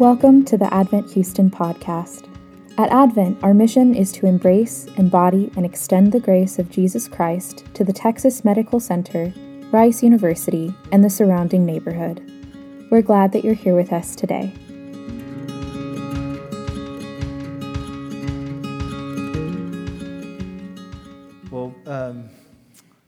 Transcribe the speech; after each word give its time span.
Welcome 0.00 0.46
to 0.46 0.56
the 0.56 0.72
Advent 0.72 1.12
Houston 1.12 1.50
podcast. 1.50 2.26
At 2.78 2.90
Advent, 2.90 3.38
our 3.42 3.52
mission 3.52 3.94
is 3.94 4.12
to 4.12 4.24
embrace, 4.24 4.86
embody, 4.96 5.52
and 5.56 5.66
extend 5.66 6.10
the 6.10 6.18
grace 6.18 6.58
of 6.58 6.70
Jesus 6.70 7.06
Christ 7.06 7.66
to 7.74 7.84
the 7.84 7.92
Texas 7.92 8.42
Medical 8.42 8.80
Center, 8.80 9.30
Rice 9.70 10.02
University, 10.02 10.74
and 10.90 11.04
the 11.04 11.10
surrounding 11.10 11.66
neighborhood. 11.66 12.22
We're 12.90 13.02
glad 13.02 13.32
that 13.32 13.44
you're 13.44 13.52
here 13.52 13.76
with 13.76 13.92
us 13.92 14.16
today. 14.16 14.54
Well, 21.50 21.74
um, 21.84 22.30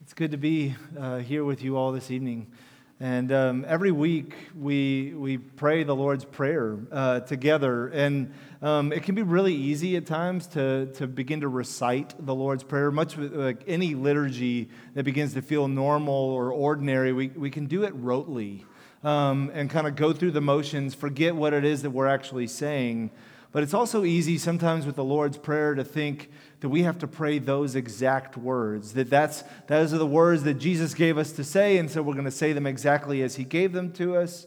it's 0.03 0.13
good 0.13 0.33
to 0.33 0.37
be 0.37 0.75
uh, 0.99 1.21
here 1.21 1.43
with 1.43 1.63
you 1.65 1.79
all 1.79 1.91
this 1.91 2.11
evening. 2.11 2.53
And 3.01 3.33
um, 3.33 3.65
every 3.67 3.91
week 3.91 4.35
we, 4.55 5.13
we 5.15 5.39
pray 5.39 5.83
the 5.83 5.95
Lord's 5.95 6.25
Prayer 6.25 6.79
uh, 6.93 7.21
together. 7.21 7.89
And 7.89 8.33
um, 8.61 8.93
it 8.93 9.03
can 9.03 9.15
be 9.15 9.23
really 9.23 9.55
easy 9.55 9.97
at 9.97 10.07
times 10.07 10.47
to, 10.49 10.87
to 10.95 11.07
begin 11.07 11.41
to 11.41 11.49
recite 11.49 12.15
the 12.25 12.35
Lord's 12.35 12.63
Prayer. 12.63 12.91
Much 12.91 13.17
like 13.17 13.65
any 13.67 13.95
liturgy 13.95 14.69
that 14.95 15.05
begins 15.05 15.35
to 15.35 15.43
feel 15.43 15.67
normal 15.67 16.15
or 16.15 16.53
ordinary, 16.53 17.13
we, 17.13 17.29
we 17.29 17.51
can 17.51 17.67
do 17.67 17.83
it 17.83 18.01
rotely 18.01 18.65
um, 19.03 19.51
and 19.53 19.69
kind 19.69 19.87
of 19.87 19.97
go 19.97 20.13
through 20.13 20.31
the 20.31 20.41
motions, 20.41 20.95
forget 20.95 21.35
what 21.35 21.53
it 21.53 21.65
is 21.65 21.83
that 21.83 21.91
we're 21.91 22.07
actually 22.07 22.47
saying. 22.47 23.11
But 23.53 23.63
it's 23.63 23.75
also 23.75 24.05
easy 24.05 24.39
sometimes 24.39 24.87
with 24.87 24.97
the 24.97 25.05
Lord's 25.05 25.37
Prayer 25.37 25.75
to 25.75 25.85
think 25.85 26.31
that 26.61 26.71
we 26.71 26.85
have 26.85 26.99
to 27.01 27.07
pray 27.07 27.39
those 27.39 27.77
exact 27.77 28.37
words, 28.37 28.95
that 28.95 29.11
that's, 29.11 29.45
those 29.67 29.93
are 29.93 29.99
the 29.99 30.07
words 30.07 30.45
that 30.45 30.55
Jesus 30.55 30.95
gave 30.95 31.19
us 31.19 31.33
to 31.33 31.45
say, 31.45 31.77
and 31.77 31.91
so 31.91 32.03
we're 32.03 32.15
going 32.15 32.25
to 32.25 32.31
say 32.31 32.53
them 32.53 32.67
exactly 32.67 33.23
as 33.23 33.37
He 33.37 33.45
gave 33.45 33.73
them 33.73 33.93
to 33.93 34.17
us. 34.17 34.47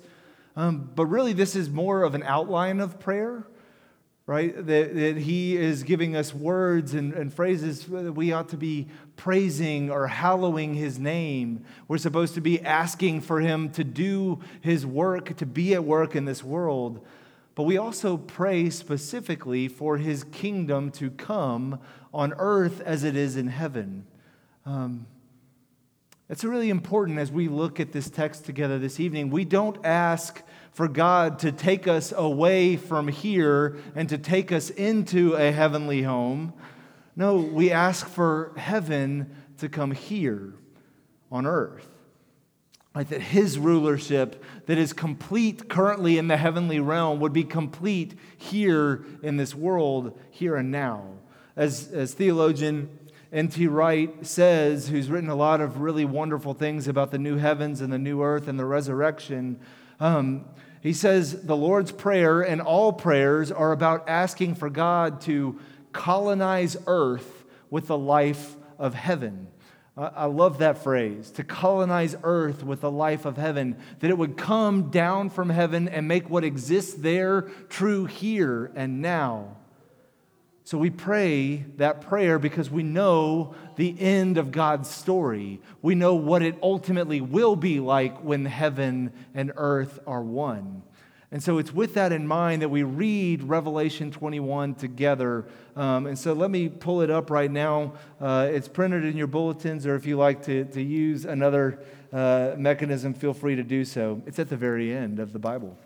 Um, 0.56 0.90
but 0.96 1.06
really, 1.06 1.34
this 1.34 1.56
is 1.56 1.70
more 1.70 2.04
of 2.04 2.16
an 2.16 2.24
outline 2.24 2.80
of 2.80 3.00
prayer, 3.00 3.46
right? 4.26 4.56
That, 4.56 4.96
that 4.96 5.18
He 5.18 5.56
is 5.56 5.84
giving 5.84 6.16
us 6.16 6.34
words 6.34 6.94
and, 6.94 7.14
and 7.14 7.32
phrases 7.32 7.86
that 7.86 8.14
we 8.14 8.32
ought 8.32 8.50
to 8.50 8.58
be 8.58 8.88
praising 9.18 9.92
or 9.92 10.08
hallowing 10.08 10.74
His 10.74 10.98
name. 10.98 11.66
We're 11.88 11.98
supposed 12.00 12.34
to 12.36 12.42
be 12.42 12.62
asking 12.62 13.22
for 13.22 13.42
Him 13.42 13.70
to 13.72 13.84
do 13.84 14.40
His 14.62 14.84
work, 14.84 15.36
to 15.36 15.46
be 15.46 15.76
at 15.76 15.84
work 15.84 16.16
in 16.16 16.26
this 16.26 16.44
world. 16.44 17.06
But 17.56 17.64
we 17.64 17.78
also 17.78 18.18
pray 18.18 18.70
specifically 18.70 19.70
for 19.70 19.98
his 19.98 20.26
kingdom 20.26 20.92
to 20.92 21.10
come 21.10 21.80
on 22.14 22.34
earth 22.38 22.82
as 22.82 23.06
it 23.06 23.16
is 23.16 23.38
in 23.38 23.48
heaven. 23.48 24.06
Um, 24.66 25.08
it's 26.28 26.44
really 26.44 26.70
important 26.70 27.20
as 27.20 27.32
we 27.32 27.48
look 27.48 27.80
at 27.80 27.92
this 27.92 28.10
text 28.10 28.46
together 28.46 28.78
this 28.78 29.00
evening. 29.00 29.30
We 29.30 29.46
don't 29.46 29.86
ask 29.86 30.42
for 30.72 30.88
God 30.88 31.40
to 31.40 31.52
take 31.52 31.88
us 31.88 32.12
away 32.16 32.76
from 32.76 33.08
here 33.08 33.78
and 33.96 34.10
to 34.10 34.18
take 34.18 34.52
us 34.52 34.70
into 34.72 35.36
a 35.36 35.52
heavenly 35.52 36.02
home. 36.02 36.54
No, 37.16 37.38
we 37.38 37.72
ask 37.72 38.08
for 38.08 38.52
heaven 38.58 39.34
to 39.60 39.70
come 39.70 39.92
here 39.92 40.56
on 41.32 41.46
earth. 41.46 41.95
Right, 42.96 43.10
that 43.10 43.22
his 43.22 43.60
rulership 43.60 44.42
that 44.68 44.78
is 44.78 44.94
complete 44.94 45.68
currently 45.68 46.18
in 46.18 46.30
the 46.30 46.38
heavenly 46.38 46.80
realm 46.80 47.20
would 47.20 47.34
be 47.34 47.44
complete 47.44 48.18
here 48.38 49.04
in 49.22 49.36
this 49.36 49.54
world, 49.54 50.18
here 50.32 50.56
and 50.56 50.72
now. 50.72 51.04
As, 51.58 51.92
as 51.92 52.14
theologian 52.14 52.90
N.T. 53.34 53.68
Wright 53.68 54.26
says, 54.26 54.88
who's 54.88 55.10
written 55.10 55.30
a 55.30 55.36
lot 55.36 55.60
of 55.60 55.82
really 55.82 56.06
wonderful 56.06 56.54
things 56.54 56.88
about 56.88 57.12
the 57.12 57.18
new 57.18 57.36
heavens 57.36 57.82
and 57.82 57.92
the 57.92 57.98
new 57.98 58.24
earth 58.24 58.48
and 58.48 58.58
the 58.58 58.64
resurrection, 58.64 59.60
um, 60.00 60.46
he 60.80 60.94
says 60.94 61.42
the 61.42 61.58
Lord's 61.58 61.92
Prayer 61.92 62.42
and 62.42 62.62
all 62.62 62.94
prayers 62.94 63.52
are 63.52 63.74
about 63.74 64.08
asking 64.08 64.56
for 64.56 64.70
God 64.70 65.20
to 65.22 65.60
colonize 65.92 66.78
earth 66.88 67.44
with 67.70 67.88
the 67.88 67.98
life 67.98 68.56
of 68.80 68.94
heaven. 68.94 69.48
I 69.98 70.26
love 70.26 70.58
that 70.58 70.80
phrase 70.80 71.32
to 71.32 71.44
colonize 71.46 72.18
earth 72.24 72.64
with 72.64 72.82
the 72.82 72.92
life 72.92 73.24
of 73.24 73.38
heaven, 73.38 73.78
that 74.00 74.10
it 74.10 74.18
would 74.18 74.36
come 74.36 74.90
down 74.90 75.30
from 75.30 75.50
heaven 75.50 75.88
and 75.88 76.06
make 76.06 76.30
what 76.30 76.44
exists 76.44 76.96
there 76.96 77.44
true 77.70 78.04
here 78.06 78.72
and 78.76 79.02
now. 79.02 79.56
So 80.66 80.78
we 80.78 80.90
pray 80.90 81.66
that 81.78 82.02
prayer 82.02 82.40
because 82.40 82.70
we 82.70 82.84
know 82.84 83.56
the 83.78 83.96
end 83.98 84.38
of 84.38 84.52
God's 84.52 84.90
story. 84.90 85.62
We 85.82 85.96
know 85.96 86.16
what 86.16 86.42
it 86.42 86.58
ultimately 86.62 87.22
will 87.22 87.56
be 87.56 87.80
like 87.80 88.18
when 88.24 88.46
heaven 88.46 89.14
and 89.34 89.54
earth 89.56 90.00
are 90.08 90.24
one. 90.24 90.82
And 91.36 91.44
so 91.44 91.58
it's 91.58 91.74
with 91.74 91.96
that 91.96 92.14
in 92.14 92.26
mind 92.26 92.62
that 92.62 92.70
we 92.70 92.84
read 92.84 93.44
Revelation 93.44 94.10
21 94.10 94.76
together. 94.76 95.44
Um, 95.76 96.08
and 96.08 96.18
so 96.18 96.32
let 96.32 96.50
me 96.50 96.70
pull 96.70 97.02
it 97.02 97.10
up 97.10 97.30
right 97.30 97.52
now. 97.52 97.96
Uh, 98.22 98.48
it's 98.50 98.70
printed 98.70 99.04
in 99.04 99.18
your 99.18 99.28
bulletins, 99.28 99.86
or 99.86 99.96
if 99.96 100.06
you 100.06 100.16
like 100.16 100.44
to, 100.44 100.64
to 100.64 100.82
use 100.82 101.26
another 101.26 101.84
uh, 102.14 102.54
mechanism, 102.58 103.14
feel 103.14 103.34
free 103.34 103.58
to 103.58 103.64
do 103.64 103.84
so. 103.84 104.22
It's 104.26 104.40
at 104.40 104.48
the 104.48 104.56
very 104.56 104.96
end 104.96 105.20
of 105.20 105.34
the 105.34 105.40
Bible, 105.40 105.78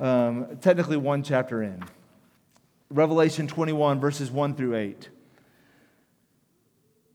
um, 0.00 0.58
technically, 0.60 0.96
one 0.96 1.22
chapter 1.22 1.62
in. 1.62 1.84
Revelation 2.90 3.46
21, 3.46 4.00
verses 4.00 4.28
1 4.28 4.56
through 4.56 4.74
8. 4.74 5.08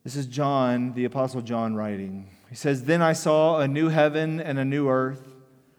This 0.06 0.16
is 0.16 0.28
John, 0.28 0.94
the 0.94 1.04
Apostle 1.04 1.42
John, 1.42 1.76
writing. 1.76 2.30
He 2.50 2.56
says, 2.56 2.86
Then 2.86 3.02
I 3.02 3.12
saw 3.12 3.60
a 3.60 3.68
new 3.68 3.90
heaven 3.90 4.40
and 4.40 4.58
a 4.58 4.64
new 4.64 4.88
earth. 4.88 5.29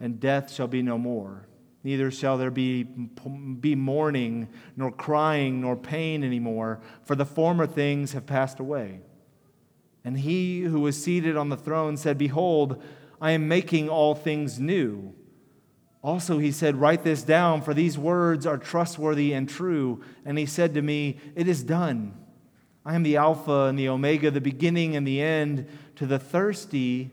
and 0.00 0.20
death 0.20 0.52
shall 0.52 0.68
be 0.68 0.82
no 0.82 0.98
more. 0.98 1.48
Neither 1.82 2.10
shall 2.10 2.38
there 2.38 2.50
be, 2.50 2.82
be 2.82 3.74
mourning, 3.74 4.48
nor 4.76 4.90
crying, 4.90 5.60
nor 5.60 5.76
pain 5.76 6.24
anymore, 6.24 6.80
for 7.04 7.14
the 7.14 7.26
former 7.26 7.66
things 7.66 8.12
have 8.12 8.24
passed 8.24 8.58
away. 8.58 9.00
And 10.02 10.18
he 10.18 10.62
who 10.62 10.80
was 10.80 11.02
seated 11.02 11.36
on 11.36 11.50
the 11.50 11.56
throne 11.56 11.96
said, 11.96 12.16
Behold, 12.16 12.82
I 13.20 13.32
am 13.32 13.48
making 13.48 13.88
all 13.88 14.14
things 14.14 14.58
new. 14.58 15.14
Also, 16.02 16.38
he 16.38 16.52
said, 16.52 16.76
Write 16.76 17.04
this 17.04 17.22
down, 17.22 17.62
for 17.62 17.72
these 17.72 17.96
words 17.96 18.46
are 18.46 18.58
trustworthy 18.58 19.32
and 19.32 19.48
true. 19.48 20.02
And 20.24 20.38
he 20.38 20.46
said 20.46 20.74
to 20.74 20.82
me, 20.82 21.18
It 21.34 21.48
is 21.48 21.62
done. 21.62 22.14
I 22.84 22.94
am 22.94 23.02
the 23.02 23.16
Alpha 23.16 23.64
and 23.64 23.78
the 23.78 23.88
Omega, 23.88 24.30
the 24.30 24.40
beginning 24.40 24.96
and 24.96 25.06
the 25.06 25.22
end. 25.22 25.66
To 25.96 26.06
the 26.06 26.18
thirsty, 26.18 27.12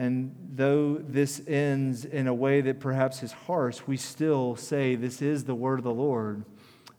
And 0.00 0.34
though 0.54 0.94
this 0.94 1.42
ends 1.46 2.06
in 2.06 2.26
a 2.26 2.32
way 2.32 2.62
that 2.62 2.80
perhaps 2.80 3.22
is 3.22 3.32
harsh, 3.32 3.82
we 3.86 3.98
still 3.98 4.56
say, 4.56 4.94
This 4.94 5.20
is 5.20 5.44
the 5.44 5.54
word 5.54 5.78
of 5.78 5.84
the 5.84 5.92
Lord, 5.92 6.42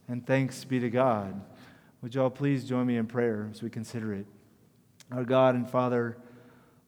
and 0.08 0.24
thanks 0.24 0.64
be 0.66 0.80
to 0.80 0.90
God. 0.92 1.42
Would 2.04 2.14
y'all 2.14 2.30
please 2.30 2.64
join 2.64 2.86
me 2.86 2.98
in 2.98 3.08
prayer 3.08 3.50
as 3.50 3.64
we 3.64 3.72
consider 3.72 4.14
it? 4.14 4.28
Our 5.12 5.24
God 5.24 5.56
and 5.56 5.68
Father, 5.68 6.16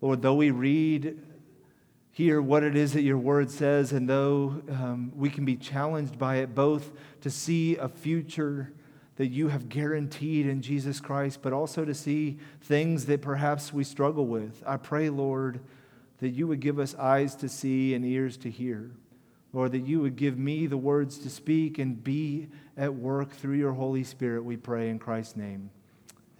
Lord, 0.02 0.22
though 0.22 0.36
we 0.36 0.52
read 0.52 1.20
here 2.12 2.44
what 2.44 2.62
it 2.62 2.76
is 2.76 2.94
that 2.94 3.02
your 3.02 3.18
word 3.18 3.50
says, 3.50 3.92
and 3.92 4.08
though 4.08 4.62
um, 4.70 5.12
we 5.16 5.32
can 5.32 5.46
be 5.46 5.56
challenged 5.56 6.20
by 6.20 6.36
it 6.36 6.54
both 6.54 6.92
to 7.22 7.32
see 7.32 7.76
a 7.78 7.90
future 7.90 8.72
that 9.16 9.30
you 9.30 9.48
have 9.48 9.68
guaranteed 9.68 10.46
in 10.46 10.62
Jesus 10.62 11.00
Christ, 11.00 11.40
but 11.42 11.54
also 11.54 11.84
to 11.84 11.96
see 11.96 12.38
things 12.62 13.08
that 13.08 13.24
perhaps 13.24 13.74
we 13.74 13.84
struggle 13.84 14.28
with, 14.28 14.62
I 14.64 14.78
pray, 14.78 15.10
Lord 15.10 15.60
that 16.20 16.30
you 16.30 16.48
would 16.48 16.60
give 16.60 16.80
us 16.80 16.96
eyes 16.96 17.36
to 17.36 17.50
see 17.50 17.94
and 17.94 18.06
ears 18.06 18.38
to 18.38 18.50
hear. 18.50 18.92
Lord, 19.52 19.72
that 19.74 19.86
you 19.86 20.00
would 20.02 20.16
give 20.16 20.38
me 20.38 20.66
the 20.66 20.78
words 20.78 21.20
to 21.20 21.30
speak 21.30 21.78
and 21.78 22.04
be 22.04 22.48
at 22.76 22.94
work 22.94 23.32
through 23.32 23.56
your 23.56 23.74
Holy 23.74 24.04
Spirit, 24.04 24.44
we 24.44 24.58
pray 24.58 24.90
in 24.90 24.98
Christ's 24.98 25.36
name. 25.36 25.70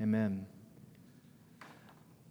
Amen. 0.02 0.48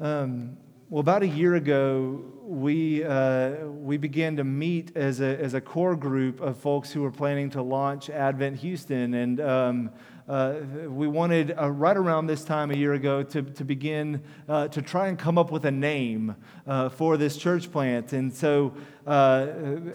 Um, 0.00 0.56
well, 0.90 1.00
about 1.00 1.22
a 1.22 1.28
year 1.28 1.54
ago, 1.54 2.20
we, 2.42 3.04
uh, 3.04 3.66
we 3.66 3.96
began 3.96 4.36
to 4.36 4.44
meet 4.44 4.96
as 4.96 5.20
a, 5.20 5.40
as 5.40 5.54
a 5.54 5.60
core 5.60 5.94
group 5.94 6.40
of 6.40 6.58
folks 6.58 6.90
who 6.90 7.02
were 7.02 7.12
planning 7.12 7.48
to 7.50 7.62
launch 7.62 8.10
Advent 8.10 8.58
Houston. 8.58 9.14
And 9.14 9.40
um, 9.40 9.90
uh, 10.28 10.54
we 10.86 11.08
wanted 11.08 11.54
uh, 11.58 11.69
right 11.70 11.96
around 11.96 12.26
this 12.26 12.44
time 12.44 12.70
a 12.70 12.76
year 12.76 12.92
ago 12.92 13.22
to, 13.24 13.42
to 13.42 13.64
begin 13.64 14.22
uh, 14.48 14.69
to 14.69 14.80
try 14.80 15.08
and 15.08 15.19
come 15.19 15.36
up 15.36 15.50
with 15.50 15.64
a 15.64 15.70
name 15.70 16.36
uh, 16.66 16.88
for 16.88 17.16
this 17.16 17.36
church 17.36 17.70
plant. 17.72 18.12
And 18.12 18.32
so, 18.32 18.72
uh, 19.04 19.46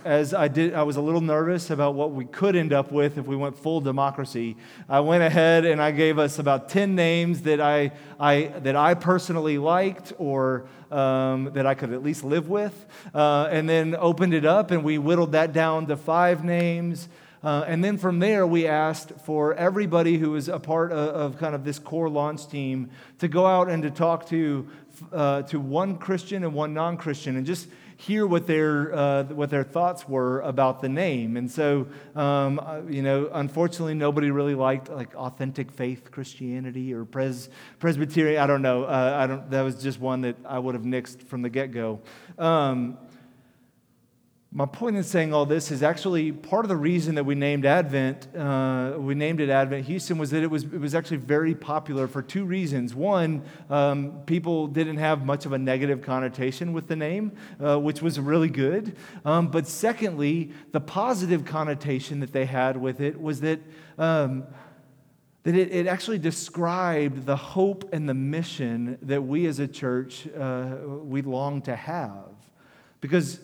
as 0.03 0.33
I 0.33 0.49
did, 0.49 0.73
I 0.73 0.83
was 0.83 0.97
a 0.97 1.01
little 1.01 1.21
nervous 1.21 1.69
about 1.69 1.95
what 1.95 2.11
we 2.11 2.25
could 2.25 2.57
end 2.57 2.73
up 2.73 2.91
with 2.91 3.17
if 3.17 3.25
we 3.25 3.37
went 3.37 3.57
full 3.57 3.79
democracy. 3.79 4.57
I 4.89 4.99
went 4.99 5.23
ahead 5.23 5.63
and 5.63 5.81
I 5.81 5.91
gave 5.91 6.19
us 6.19 6.39
about 6.39 6.67
10 6.67 6.93
names 6.93 7.43
that 7.43 7.61
I, 7.61 7.93
I, 8.19 8.51
that 8.63 8.75
I 8.75 8.95
personally 8.95 9.57
liked 9.57 10.11
or 10.17 10.67
um, 10.91 11.51
that 11.53 11.65
I 11.65 11.73
could 11.73 11.93
at 11.93 12.03
least 12.03 12.23
live 12.23 12.49
with, 12.49 12.85
uh, 13.13 13.47
and 13.49 13.67
then 13.67 13.95
opened 13.95 14.33
it 14.33 14.45
up 14.45 14.71
and 14.71 14.83
we 14.83 14.97
whittled 14.97 15.31
that 15.33 15.53
down 15.53 15.87
to 15.87 15.95
five 15.95 16.43
names. 16.43 17.07
Uh, 17.43 17.63
and 17.67 17.83
then 17.83 17.97
from 17.97 18.19
there, 18.19 18.47
we 18.47 18.67
asked 18.67 19.11
for 19.23 19.53
everybody 19.53 20.17
who 20.17 20.31
was 20.31 20.49
a 20.49 20.59
part 20.59 20.91
of, 20.91 21.33
of, 21.33 21.37
kind 21.37 21.53
of 21.53 21.63
this 21.63 21.79
core 21.79 22.09
launch 22.09 22.47
team 22.47 22.89
to 23.19 23.27
go 23.27 23.45
out 23.45 23.69
and 23.69 23.83
to 23.83 23.91
talk 23.91 24.27
to, 24.27 24.67
uh, 25.11 25.43
to 25.43 25.59
one 25.59 25.97
Christian 25.97 26.43
and 26.43 26.53
one 26.53 26.73
non 26.73 26.97
Christian 26.97 27.35
and 27.35 27.45
just 27.45 27.67
hear 27.97 28.27
what 28.27 28.45
their, 28.45 28.93
uh, 28.93 29.23
what 29.23 29.49
their 29.49 29.63
thoughts 29.63 30.07
were 30.07 30.39
about 30.41 30.81
the 30.81 30.89
name. 30.89 31.35
And 31.35 31.49
so, 31.49 31.87
um, 32.15 32.59
uh, 32.59 32.81
you 32.87 33.01
know, 33.01 33.29
unfortunately, 33.33 33.95
nobody 33.95 34.29
really 34.29 34.55
liked 34.55 34.89
like 34.89 35.15
authentic 35.15 35.71
faith 35.71 36.11
Christianity 36.11 36.93
or 36.93 37.05
pres- 37.05 37.49
Presbyterian. 37.79 38.41
I 38.41 38.47
don't 38.47 38.61
know. 38.61 38.83
Uh, 38.83 39.17
I 39.19 39.27
don't, 39.27 39.49
that 39.49 39.61
was 39.61 39.81
just 39.81 39.99
one 39.99 40.21
that 40.21 40.35
I 40.45 40.59
would 40.59 40.75
have 40.75 40.83
nixed 40.83 41.23
from 41.23 41.41
the 41.41 41.49
get 41.49 41.71
go. 41.71 41.99
Um, 42.37 42.97
my 44.51 44.65
point 44.65 44.95
in 44.95 45.03
saying 45.03 45.33
all 45.33 45.45
this 45.45 45.71
is 45.71 45.83
actually 45.83 46.31
part 46.31 46.63
of 46.63 46.69
the 46.69 46.77
reason 46.77 47.15
that 47.15 47.25
we 47.25 47.35
named 47.35 47.65
Advent, 47.65 48.33
uh, 48.33 48.93
we 48.97 49.13
named 49.13 49.41
it 49.41 49.49
Advent 49.49 49.85
Houston, 49.85 50.17
was 50.17 50.29
that 50.31 50.41
it 50.41 50.49
was, 50.49 50.63
it 50.63 50.79
was 50.79 50.95
actually 50.95 51.17
very 51.17 51.53
popular 51.53 52.07
for 52.07 52.21
two 52.21 52.45
reasons. 52.45 52.95
One, 52.95 53.43
um, 53.69 54.21
people 54.25 54.67
didn't 54.67 54.97
have 54.97 55.25
much 55.25 55.45
of 55.45 55.51
a 55.51 55.57
negative 55.57 56.01
connotation 56.01 56.71
with 56.71 56.87
the 56.87 56.95
name, 56.95 57.33
uh, 57.61 57.77
which 57.77 58.01
was 58.01 58.19
really 58.21 58.49
good. 58.49 58.95
Um, 59.25 59.49
but 59.49 59.67
secondly, 59.67 60.53
the 60.71 60.81
positive 60.81 61.43
connotation 61.43 62.21
that 62.21 62.31
they 62.31 62.45
had 62.45 62.77
with 62.77 63.01
it 63.01 63.19
was 63.19 63.41
that. 63.41 63.59
Um, 63.97 64.45
that 65.43 65.55
it, 65.55 65.71
it, 65.71 65.87
actually 65.87 66.19
described 66.19 67.25
the 67.25 67.37
hope 67.37 67.93
and 67.93 68.09
the 68.09 68.13
mission 68.13 68.97
that 69.03 69.21
we 69.21 69.45
as 69.45 69.59
a 69.59 69.67
church 69.67 70.27
uh, 70.37 70.75
we 70.85 71.21
long 71.21 71.61
to 71.61 71.73
have 71.73 72.25
because 72.99 73.39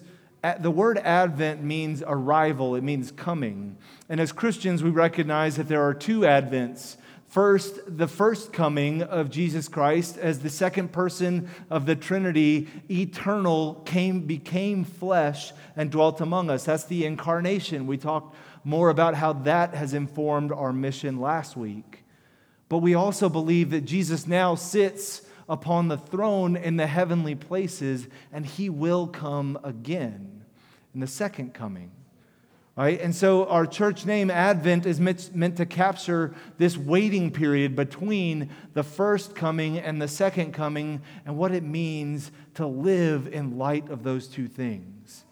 the 0.59 0.71
word 0.71 0.97
Advent 0.97 1.63
means 1.63 2.03
arrival, 2.05 2.75
it 2.75 2.83
means 2.83 3.11
coming. 3.11 3.77
And 4.09 4.19
as 4.19 4.31
Christians, 4.31 4.83
we 4.83 4.89
recognize 4.89 5.55
that 5.55 5.69
there 5.69 5.81
are 5.81 5.93
two 5.93 6.21
Advents. 6.21 6.97
First, 7.27 7.79
the 7.87 8.07
first 8.07 8.53
coming 8.53 9.01
of 9.01 9.31
Jesus 9.31 9.67
Christ 9.67 10.17
as 10.17 10.39
the 10.39 10.51
second 10.51 10.91
person 10.91 11.49
of 11.71 11.87
the 11.87 11.95
Trinity, 11.95 12.67
eternal, 12.91 13.81
came, 13.85 14.27
became 14.27 14.83
flesh 14.83 15.51
and 15.75 15.89
dwelt 15.89 16.21
among 16.21 16.51
us. 16.51 16.65
That's 16.65 16.83
the 16.83 17.05
incarnation. 17.05 17.87
We 17.87 17.97
talked 17.97 18.35
more 18.63 18.89
about 18.89 19.15
how 19.15 19.33
that 19.33 19.73
has 19.73 19.95
informed 19.95 20.51
our 20.51 20.71
mission 20.71 21.19
last 21.19 21.57
week. 21.57 22.03
But 22.69 22.79
we 22.79 22.93
also 22.93 23.29
believe 23.29 23.71
that 23.71 23.81
Jesus 23.81 24.27
now 24.27 24.53
sits 24.53 25.22
upon 25.47 25.87
the 25.87 25.97
throne 25.97 26.55
in 26.55 26.77
the 26.77 26.87
heavenly 26.87 27.35
places, 27.35 28.07
and 28.31 28.45
he 28.45 28.69
will 28.69 29.07
come 29.07 29.59
again 29.63 30.43
in 30.93 30.99
the 30.99 31.07
second 31.07 31.53
coming. 31.53 31.91
Right? 32.75 32.99
And 32.99 33.13
so 33.13 33.45
our 33.45 33.67
church 33.67 34.03
name, 34.03 34.31
Advent, 34.31 34.87
is 34.87 34.99
meant 34.99 35.57
to 35.57 35.65
capture 35.65 36.33
this 36.57 36.75
waiting 36.75 37.29
period 37.29 37.75
between 37.75 38.49
the 38.73 38.81
first 38.81 39.35
coming 39.35 39.77
and 39.77 40.01
the 40.01 40.07
second 40.07 40.53
coming 40.53 41.01
and 41.23 41.37
what 41.37 41.51
it 41.51 41.61
means 41.63 42.31
to 42.55 42.65
live 42.65 43.27
in 43.27 43.59
light 43.59 43.89
of 43.89 44.01
those 44.01 44.27
two 44.27 44.47
things. 44.47 45.23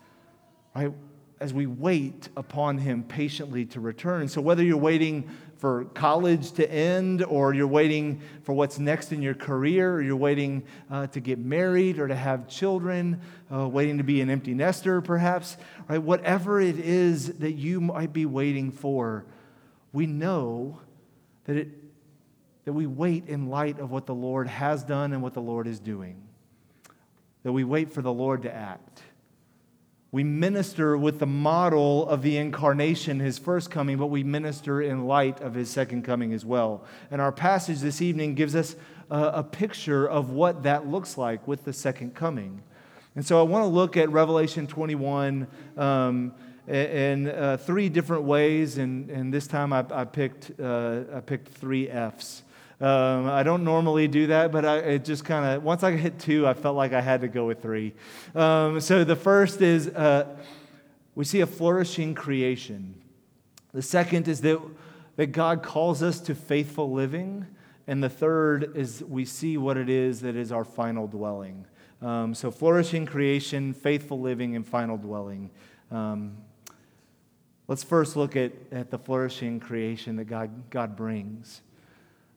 Right? 0.75 0.93
As 1.39 1.51
we 1.51 1.65
wait 1.65 2.29
upon 2.37 2.77
Him 2.77 3.01
patiently 3.01 3.65
to 3.67 3.79
return. 3.79 4.27
So, 4.27 4.39
whether 4.39 4.63
you're 4.63 4.77
waiting 4.77 5.27
for 5.61 5.85
college 5.93 6.53
to 6.53 6.69
end, 6.71 7.23
or 7.23 7.53
you're 7.53 7.67
waiting 7.67 8.19
for 8.41 8.53
what's 8.53 8.79
next 8.79 9.11
in 9.11 9.21
your 9.21 9.35
career, 9.35 9.93
or 9.93 10.01
you're 10.01 10.15
waiting 10.15 10.63
uh, 10.89 11.05
to 11.05 11.19
get 11.19 11.37
married 11.37 11.99
or 11.99 12.07
to 12.07 12.15
have 12.15 12.47
children, 12.47 13.21
uh, 13.53 13.67
waiting 13.67 13.99
to 13.99 14.03
be 14.03 14.21
an 14.21 14.29
empty 14.31 14.55
nester, 14.55 15.01
perhaps, 15.01 15.57
right? 15.87 15.99
Whatever 15.99 16.59
it 16.59 16.79
is 16.79 17.33
that 17.37 17.51
you 17.51 17.79
might 17.79 18.11
be 18.11 18.25
waiting 18.25 18.71
for, 18.71 19.23
we 19.93 20.07
know 20.07 20.79
that, 21.45 21.57
it, 21.57 21.69
that 22.65 22.73
we 22.73 22.87
wait 22.87 23.27
in 23.27 23.45
light 23.45 23.79
of 23.79 23.91
what 23.91 24.07
the 24.07 24.15
Lord 24.15 24.47
has 24.47 24.83
done 24.83 25.13
and 25.13 25.21
what 25.21 25.35
the 25.35 25.41
Lord 25.41 25.67
is 25.67 25.79
doing, 25.79 26.23
that 27.43 27.51
we 27.51 27.63
wait 27.63 27.93
for 27.93 28.01
the 28.01 28.11
Lord 28.11 28.41
to 28.41 28.51
act. 28.51 29.03
We 30.13 30.25
minister 30.25 30.97
with 30.97 31.19
the 31.19 31.25
model 31.25 32.07
of 32.09 32.21
the 32.21 32.35
incarnation, 32.35 33.21
his 33.21 33.37
first 33.37 33.71
coming, 33.71 33.97
but 33.97 34.07
we 34.07 34.25
minister 34.25 34.81
in 34.81 35.05
light 35.05 35.39
of 35.39 35.53
his 35.53 35.69
second 35.69 36.03
coming 36.03 36.33
as 36.33 36.43
well. 36.43 36.83
And 37.09 37.21
our 37.21 37.31
passage 37.31 37.79
this 37.79 38.01
evening 38.01 38.35
gives 38.35 38.53
us 38.53 38.75
a, 39.09 39.23
a 39.35 39.43
picture 39.43 40.05
of 40.05 40.31
what 40.31 40.63
that 40.63 40.85
looks 40.85 41.17
like 41.17 41.47
with 41.47 41.63
the 41.63 41.71
second 41.71 42.13
coming. 42.13 42.61
And 43.15 43.25
so 43.25 43.39
I 43.39 43.43
want 43.43 43.63
to 43.63 43.67
look 43.67 43.95
at 43.95 44.09
Revelation 44.09 44.67
21 44.67 45.47
um, 45.77 46.33
in 46.67 47.29
uh, 47.29 47.55
three 47.57 47.87
different 47.87 48.23
ways, 48.23 48.77
and, 48.77 49.09
and 49.09 49.33
this 49.33 49.47
time 49.47 49.71
I, 49.71 49.85
I 49.91 50.03
picked, 50.03 50.51
uh, 50.59 51.01
I 51.15 51.21
picked 51.21 51.47
three 51.47 51.89
F's. 51.89 52.43
Um, 52.81 53.27
I 53.27 53.43
don't 53.43 53.63
normally 53.63 54.07
do 54.07 54.27
that, 54.27 54.51
but 54.51 54.65
I, 54.65 54.77
it 54.77 55.05
just 55.05 55.23
kind 55.23 55.45
of, 55.45 55.63
once 55.63 55.83
I 55.83 55.91
hit 55.91 56.17
two, 56.17 56.47
I 56.47 56.55
felt 56.55 56.75
like 56.75 56.93
I 56.93 57.01
had 57.01 57.21
to 57.21 57.27
go 57.27 57.45
with 57.45 57.61
three. 57.61 57.93
Um, 58.33 58.81
so 58.81 59.03
the 59.03 59.15
first 59.15 59.61
is 59.61 59.87
uh, 59.89 60.35
we 61.13 61.23
see 61.23 61.41
a 61.41 61.45
flourishing 61.45 62.15
creation. 62.15 62.95
The 63.71 63.83
second 63.83 64.27
is 64.27 64.41
that, 64.41 64.59
that 65.15 65.27
God 65.27 65.61
calls 65.61 66.01
us 66.01 66.19
to 66.21 66.33
faithful 66.33 66.91
living. 66.91 67.45
And 67.85 68.03
the 68.03 68.09
third 68.09 68.75
is 68.75 69.03
we 69.03 69.25
see 69.25 69.57
what 69.57 69.77
it 69.77 69.89
is 69.89 70.21
that 70.21 70.35
is 70.35 70.51
our 70.51 70.65
final 70.65 71.05
dwelling. 71.05 71.65
Um, 72.01 72.33
so, 72.33 72.49
flourishing 72.49 73.05
creation, 73.05 73.73
faithful 73.73 74.19
living, 74.19 74.55
and 74.55 74.67
final 74.67 74.97
dwelling. 74.97 75.51
Um, 75.91 76.37
let's 77.67 77.83
first 77.83 78.15
look 78.15 78.35
at, 78.35 78.53
at 78.71 78.89
the 78.89 78.97
flourishing 78.97 79.59
creation 79.59 80.15
that 80.15 80.25
God, 80.25 80.69
God 80.71 80.95
brings. 80.95 81.61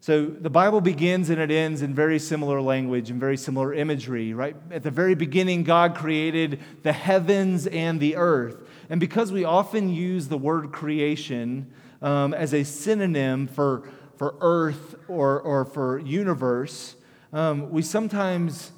So 0.04 0.26
the 0.26 0.50
Bible 0.50 0.82
begins 0.82 1.30
and 1.30 1.40
it 1.40 1.50
ends 1.50 1.80
in 1.80 1.94
very 1.94 2.18
similar 2.18 2.60
language 2.60 3.08
and 3.08 3.18
very 3.18 3.38
similar 3.38 3.72
imagery, 3.72 4.34
right? 4.34 4.54
At 4.70 4.82
the 4.82 4.90
very 4.90 5.14
beginning, 5.14 5.62
God 5.62 5.94
created 5.94 6.60
the 6.82 6.92
heavens 6.92 7.66
and 7.66 7.98
the 7.98 8.16
earth. 8.16 8.68
And 8.90 9.00
because 9.00 9.32
we 9.32 9.44
often 9.44 9.88
use 9.88 10.28
the 10.28 10.36
word 10.36 10.72
creation 10.72 11.72
um, 12.02 12.34
as 12.34 12.52
a 12.52 12.64
synonym 12.64 13.46
for, 13.46 13.88
for 14.18 14.34
earth 14.42 14.94
or, 15.08 15.40
or 15.40 15.64
for 15.64 15.98
universe, 15.98 16.96
um, 17.32 17.70
we 17.70 17.80
sometimes 17.80 18.72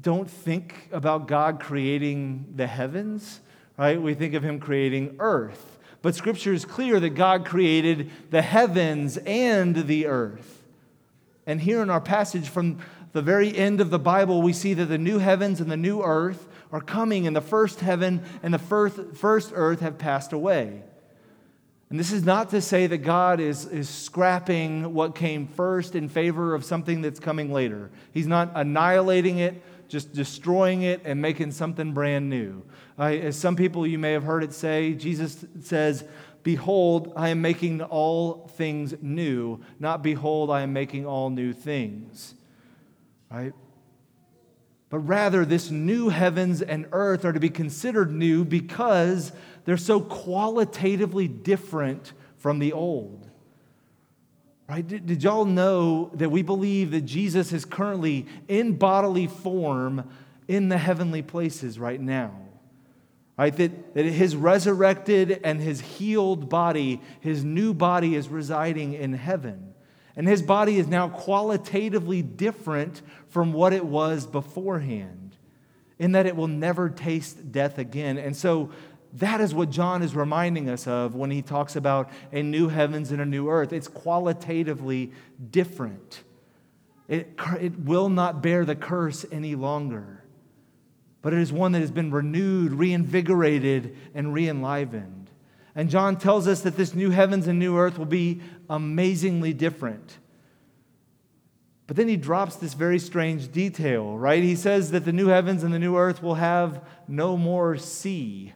don't 0.00 0.30
think 0.30 0.88
about 0.92 1.28
God 1.28 1.60
creating 1.60 2.54
the 2.56 2.66
heavens, 2.66 3.40
right? 3.76 4.00
We 4.00 4.14
think 4.14 4.32
of 4.32 4.44
Him 4.44 4.60
creating 4.60 5.16
earth. 5.18 5.77
But 6.08 6.14
Scripture 6.14 6.54
is 6.54 6.64
clear 6.64 6.98
that 7.00 7.10
God 7.10 7.44
created 7.44 8.10
the 8.30 8.40
heavens 8.40 9.18
and 9.18 9.76
the 9.76 10.06
earth. 10.06 10.64
And 11.46 11.60
here 11.60 11.82
in 11.82 11.90
our 11.90 12.00
passage 12.00 12.48
from 12.48 12.78
the 13.12 13.20
very 13.20 13.54
end 13.54 13.82
of 13.82 13.90
the 13.90 13.98
Bible, 13.98 14.40
we 14.40 14.54
see 14.54 14.72
that 14.72 14.86
the 14.86 14.96
new 14.96 15.18
heavens 15.18 15.60
and 15.60 15.70
the 15.70 15.76
new 15.76 16.00
earth 16.00 16.48
are 16.72 16.80
coming, 16.80 17.26
and 17.26 17.36
the 17.36 17.42
first 17.42 17.80
heaven 17.80 18.22
and 18.42 18.54
the 18.54 18.58
first, 18.58 18.98
first 19.16 19.52
earth 19.54 19.80
have 19.80 19.98
passed 19.98 20.32
away. 20.32 20.82
And 21.90 22.00
this 22.00 22.10
is 22.10 22.24
not 22.24 22.48
to 22.52 22.62
say 22.62 22.86
that 22.86 23.04
God 23.04 23.38
is, 23.38 23.66
is 23.66 23.86
scrapping 23.86 24.94
what 24.94 25.14
came 25.14 25.46
first 25.46 25.94
in 25.94 26.08
favor 26.08 26.54
of 26.54 26.64
something 26.64 27.02
that's 27.02 27.20
coming 27.20 27.52
later. 27.52 27.90
He's 28.14 28.26
not 28.26 28.52
annihilating 28.54 29.40
it, 29.40 29.62
just 29.88 30.12
destroying 30.12 30.82
it 30.82 31.02
and 31.04 31.20
making 31.20 31.52
something 31.52 31.92
brand 31.92 32.28
new. 32.28 32.62
Uh, 32.98 33.04
as 33.04 33.38
some 33.38 33.56
people 33.56 33.86
you 33.86 33.98
may 33.98 34.12
have 34.12 34.24
heard 34.24 34.44
it 34.44 34.52
say, 34.52 34.94
Jesus 34.94 35.44
says, 35.60 36.04
Behold, 36.42 37.12
I 37.16 37.30
am 37.30 37.42
making 37.42 37.82
all 37.82 38.48
things 38.56 38.94
new, 39.02 39.60
not 39.80 40.02
behold, 40.02 40.50
I 40.50 40.62
am 40.62 40.72
making 40.72 41.06
all 41.06 41.30
new 41.30 41.52
things. 41.52 42.34
Right? 43.30 43.52
but 44.90 45.00
rather 45.00 45.44
this 45.44 45.70
new 45.70 46.08
heavens 46.08 46.62
and 46.62 46.86
earth 46.92 47.24
are 47.24 47.32
to 47.32 47.40
be 47.40 47.50
considered 47.50 48.10
new 48.10 48.44
because 48.44 49.32
they're 49.64 49.76
so 49.76 50.00
qualitatively 50.00 51.28
different 51.28 52.12
from 52.38 52.58
the 52.58 52.72
old. 52.72 53.27
Right? 54.68 54.86
Did, 54.86 55.06
did 55.06 55.22
y'all 55.22 55.46
know 55.46 56.10
that 56.14 56.30
we 56.30 56.42
believe 56.42 56.90
that 56.90 57.02
Jesus 57.02 57.52
is 57.52 57.64
currently 57.64 58.26
in 58.48 58.76
bodily 58.76 59.26
form 59.26 60.10
in 60.46 60.68
the 60.68 60.76
heavenly 60.76 61.22
places 61.22 61.78
right 61.78 62.00
now? 62.00 62.32
Right? 63.38 63.56
That, 63.56 63.94
that 63.94 64.04
his 64.04 64.36
resurrected 64.36 65.40
and 65.42 65.58
his 65.58 65.80
healed 65.80 66.50
body, 66.50 67.00
his 67.20 67.44
new 67.44 67.72
body, 67.72 68.14
is 68.14 68.28
residing 68.28 68.92
in 68.92 69.14
heaven. 69.14 69.72
And 70.16 70.28
his 70.28 70.42
body 70.42 70.78
is 70.78 70.86
now 70.86 71.08
qualitatively 71.08 72.20
different 72.20 73.00
from 73.28 73.52
what 73.52 73.72
it 73.72 73.86
was 73.86 74.26
beforehand, 74.26 75.36
in 75.98 76.12
that 76.12 76.26
it 76.26 76.36
will 76.36 76.48
never 76.48 76.90
taste 76.90 77.52
death 77.52 77.78
again. 77.78 78.18
And 78.18 78.36
so 78.36 78.70
that 79.14 79.40
is 79.40 79.54
what 79.54 79.70
John 79.70 80.02
is 80.02 80.14
reminding 80.14 80.68
us 80.68 80.86
of 80.86 81.14
when 81.14 81.30
he 81.30 81.42
talks 81.42 81.76
about 81.76 82.10
a 82.32 82.42
new 82.42 82.68
heavens 82.68 83.10
and 83.10 83.20
a 83.20 83.26
new 83.26 83.48
earth. 83.48 83.72
It's 83.72 83.88
qualitatively 83.88 85.12
different. 85.50 86.22
It, 87.08 87.38
it 87.58 87.78
will 87.78 88.10
not 88.10 88.42
bear 88.42 88.64
the 88.64 88.76
curse 88.76 89.24
any 89.32 89.54
longer, 89.54 90.24
but 91.22 91.32
it 91.32 91.38
is 91.38 91.52
one 91.52 91.72
that 91.72 91.80
has 91.80 91.90
been 91.90 92.10
renewed, 92.10 92.72
reinvigorated, 92.72 93.96
and 94.14 94.28
reenlivened. 94.28 95.28
And 95.74 95.88
John 95.88 96.16
tells 96.16 96.46
us 96.46 96.60
that 96.62 96.76
this 96.76 96.94
new 96.94 97.10
heavens 97.10 97.46
and 97.46 97.58
new 97.58 97.78
earth 97.78 97.98
will 97.98 98.04
be 98.04 98.42
amazingly 98.68 99.54
different. 99.54 100.18
But 101.86 101.96
then 101.96 102.08
he 102.08 102.16
drops 102.16 102.56
this 102.56 102.74
very 102.74 102.98
strange 102.98 103.50
detail, 103.50 104.18
right? 104.18 104.42
He 104.42 104.56
says 104.56 104.90
that 104.90 105.06
the 105.06 105.12
new 105.12 105.28
heavens 105.28 105.62
and 105.62 105.72
the 105.72 105.78
new 105.78 105.96
earth 105.96 106.22
will 106.22 106.34
have 106.34 106.84
no 107.08 107.38
more 107.38 107.78
sea. 107.78 108.52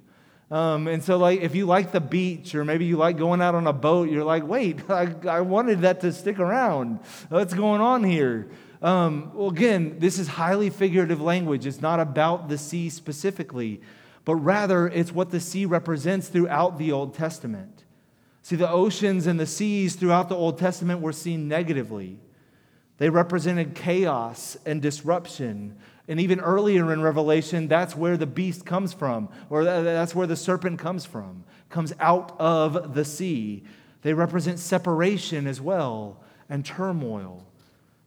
Um, 0.53 0.87
and 0.87 1.03
so, 1.03 1.17
like, 1.17 1.41
if 1.41 1.55
you 1.55 1.67
like 1.67 1.93
the 1.93 2.01
beach 2.01 2.55
or 2.55 2.65
maybe 2.65 2.85
you 2.85 2.97
like 2.97 3.17
going 3.17 3.41
out 3.41 3.55
on 3.55 3.67
a 3.67 3.73
boat, 3.73 4.11
you're 4.11 4.25
like, 4.25 4.47
wait, 4.47 4.79
I, 4.91 5.15
I 5.29 5.41
wanted 5.41 5.81
that 5.81 6.01
to 6.03 6.13
stick 6.13 6.39
around. 6.39 7.01
What's 7.29 7.55
going 7.55 7.81
on 7.81 8.05
here? 8.05 8.51
Um, 8.83 9.33
well, 9.35 9.49
again, 9.49 9.97
this 9.99 10.19
is 10.19 10.29
highly 10.29 10.71
figurative 10.71 11.21
language. 11.21 11.67
It's 11.67 11.81
not 11.81 12.01
about 12.01 12.49
the 12.49 12.59
sea 12.59 12.91
specifically 12.91 13.81
but 14.25 14.37
rather 14.37 14.89
it's 14.89 15.13
what 15.13 15.31
the 15.31 15.41
sea 15.41 15.67
represents 15.67 16.29
throughout 16.29 16.79
the 16.79 16.93
Old 16.93 17.15
Testament. 17.15 17.85
See, 18.43 18.57
the 18.57 18.71
oceans 18.71 19.27
and 19.27 19.39
the 19.39 19.47
seas 19.47 19.95
throughout 19.95 20.29
the 20.29 20.37
Old 20.37 20.59
Testament 20.59 21.01
were 21.01 21.13
seen 21.13 21.49
negatively. 21.49 22.19
They 23.03 23.11
represented 23.11 23.75
chaos 23.75 24.57
and 24.65 24.81
disruption. 24.81 25.75
And 26.07 26.21
even 26.21 26.39
earlier 26.39 26.93
in 26.93 27.03
Revelation, 27.03 27.67
that's 27.67 27.97
where 27.97 28.17
the 28.17 28.29
beast 28.29 28.65
comes 28.65 28.93
from, 28.93 29.29
or 29.51 29.65
that's 29.65 30.15
where 30.15 30.29
the 30.29 30.37
serpent 30.37 30.79
comes 30.79 31.05
from, 31.05 31.43
comes 31.69 31.93
out 31.99 32.39
of 32.39 32.95
the 32.95 33.05
sea. 33.05 33.65
They 34.03 34.15
represent 34.15 34.61
separation 34.61 35.49
as 35.49 35.61
well 35.61 36.23
and 36.49 36.65
turmoil. 36.65 37.45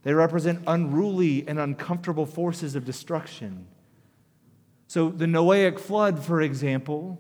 They 0.04 0.14
represent 0.14 0.64
unruly 0.66 1.46
and 1.46 1.60
uncomfortable 1.60 2.25
forces 2.25 2.74
of 2.74 2.86
destruction. 2.86 3.68
So, 4.88 5.10
the 5.10 5.25
Noahic 5.25 5.78
flood, 5.78 6.24
for 6.24 6.42
example, 6.42 7.20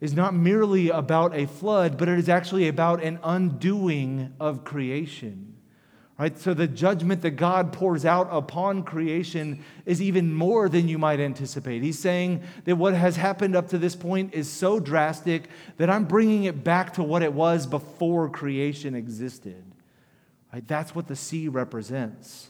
is 0.00 0.14
not 0.14 0.32
merely 0.32 0.90
about 0.90 1.34
a 1.34 1.48
flood, 1.48 1.98
but 1.98 2.08
it 2.08 2.20
is 2.20 2.28
actually 2.28 2.68
about 2.68 3.02
an 3.02 3.18
undoing 3.24 4.32
of 4.38 4.62
creation. 4.62 5.55
Right? 6.18 6.38
So, 6.38 6.54
the 6.54 6.66
judgment 6.66 7.20
that 7.22 7.32
God 7.32 7.74
pours 7.74 8.06
out 8.06 8.28
upon 8.30 8.84
creation 8.84 9.62
is 9.84 10.00
even 10.00 10.32
more 10.32 10.66
than 10.68 10.88
you 10.88 10.96
might 10.96 11.20
anticipate. 11.20 11.82
He's 11.82 11.98
saying 11.98 12.42
that 12.64 12.76
what 12.76 12.94
has 12.94 13.16
happened 13.16 13.54
up 13.54 13.68
to 13.68 13.78
this 13.78 13.94
point 13.94 14.32
is 14.32 14.50
so 14.50 14.80
drastic 14.80 15.44
that 15.76 15.90
I'm 15.90 16.06
bringing 16.06 16.44
it 16.44 16.64
back 16.64 16.94
to 16.94 17.02
what 17.02 17.22
it 17.22 17.34
was 17.34 17.66
before 17.66 18.30
creation 18.30 18.94
existed. 18.94 19.62
Right? 20.52 20.66
That's 20.66 20.94
what 20.94 21.06
the 21.06 21.16
sea 21.16 21.48
represents. 21.48 22.48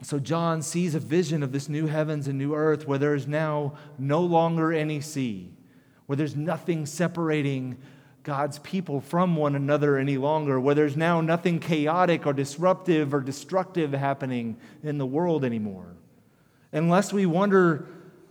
So 0.00 0.18
John 0.18 0.62
sees 0.62 0.94
a 0.94 1.00
vision 1.00 1.42
of 1.42 1.52
this 1.52 1.68
new 1.68 1.86
heavens 1.86 2.26
and 2.26 2.38
new 2.38 2.54
earth 2.54 2.88
where 2.88 2.98
there 2.98 3.14
is 3.14 3.28
now 3.28 3.74
no 3.98 4.20
longer 4.22 4.72
any 4.72 5.00
sea, 5.00 5.52
where 6.06 6.16
there's 6.16 6.34
nothing 6.34 6.86
separating 6.86 7.76
God's 8.22 8.58
people 8.60 9.00
from 9.00 9.36
one 9.36 9.54
another 9.56 9.98
any 9.98 10.16
longer, 10.16 10.60
where 10.60 10.74
there's 10.74 10.96
now 10.96 11.20
nothing 11.20 11.58
chaotic 11.58 12.26
or 12.26 12.32
disruptive 12.32 13.12
or 13.12 13.20
destructive 13.20 13.92
happening 13.92 14.56
in 14.82 14.98
the 14.98 15.06
world 15.06 15.44
anymore. 15.44 15.96
Unless 16.72 17.12
we 17.12 17.26
wonder 17.26 17.86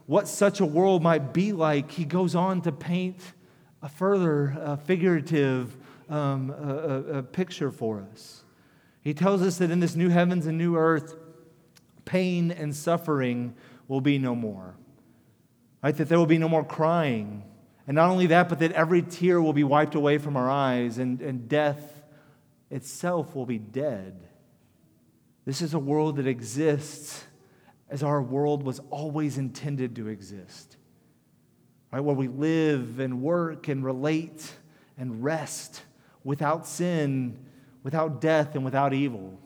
what 0.06 0.28
such 0.28 0.60
a 0.60 0.66
world 0.66 1.04
might 1.04 1.34
be 1.34 1.52
like, 1.52 1.92
he 1.92 2.06
goes 2.06 2.36
on 2.36 2.62
to 2.62 2.72
paint 2.72 3.20
a 3.82 3.90
further 3.90 4.80
figurative 4.86 5.76
um, 6.10 6.52
a, 6.52 7.18
a 7.18 7.24
picture 7.24 7.72
for 7.72 8.06
us. 8.12 8.44
He 9.02 9.14
tells 9.14 9.42
us 9.42 9.58
that 9.58 9.72
in 9.72 9.80
this 9.80 9.96
new 9.96 10.10
heavens 10.10 10.46
and 10.46 10.58
new 10.58 10.76
earth, 10.76 11.16
pain 12.06 12.52
and 12.52 12.76
suffering 12.76 13.56
will 13.88 14.02
be 14.02 14.20
no 14.20 14.36
more. 14.36 14.76
Right? 15.82 15.96
That 15.96 16.10
there 16.10 16.20
will 16.20 16.26
be 16.28 16.38
no 16.38 16.50
more 16.50 16.64
crying. 16.64 17.44
And 17.88 17.96
not 17.96 18.10
only 18.10 18.28
that, 18.28 18.50
but 18.50 18.60
that 18.60 18.72
every 18.74 19.02
tear 19.02 19.42
will 19.42 19.54
be 19.54 19.64
wiped 19.64 19.96
away 19.96 20.18
from 20.18 20.38
our 20.38 20.50
eyes 20.50 20.98
and, 20.98 21.22
and 21.22 21.50
death 21.50 22.04
itself 22.70 23.36
will 23.36 23.46
be 23.46 23.58
dead. 23.58 24.28
This 25.46 25.62
is 25.62 25.74
a 25.74 25.80
world 25.80 26.18
that 26.18 26.28
exists 26.28 27.26
as 27.90 28.04
our 28.04 28.22
world 28.22 28.64
was 28.64 28.80
always 28.90 29.38
intended 29.38 29.96
to 29.98 30.08
exist. 30.08 30.78
Right? 31.92 32.00
Where 32.00 32.16
we 32.16 32.28
live 32.28 33.00
and 33.00 33.22
work 33.22 33.68
and 33.68 33.84
relate 33.84 34.54
and 34.98 35.24
rest 35.24 35.82
without 36.24 36.68
sin, 36.68 37.38
without 37.84 38.22
death, 38.22 38.56
and 38.56 38.64
without 38.64 38.94
evil. 38.94 39.40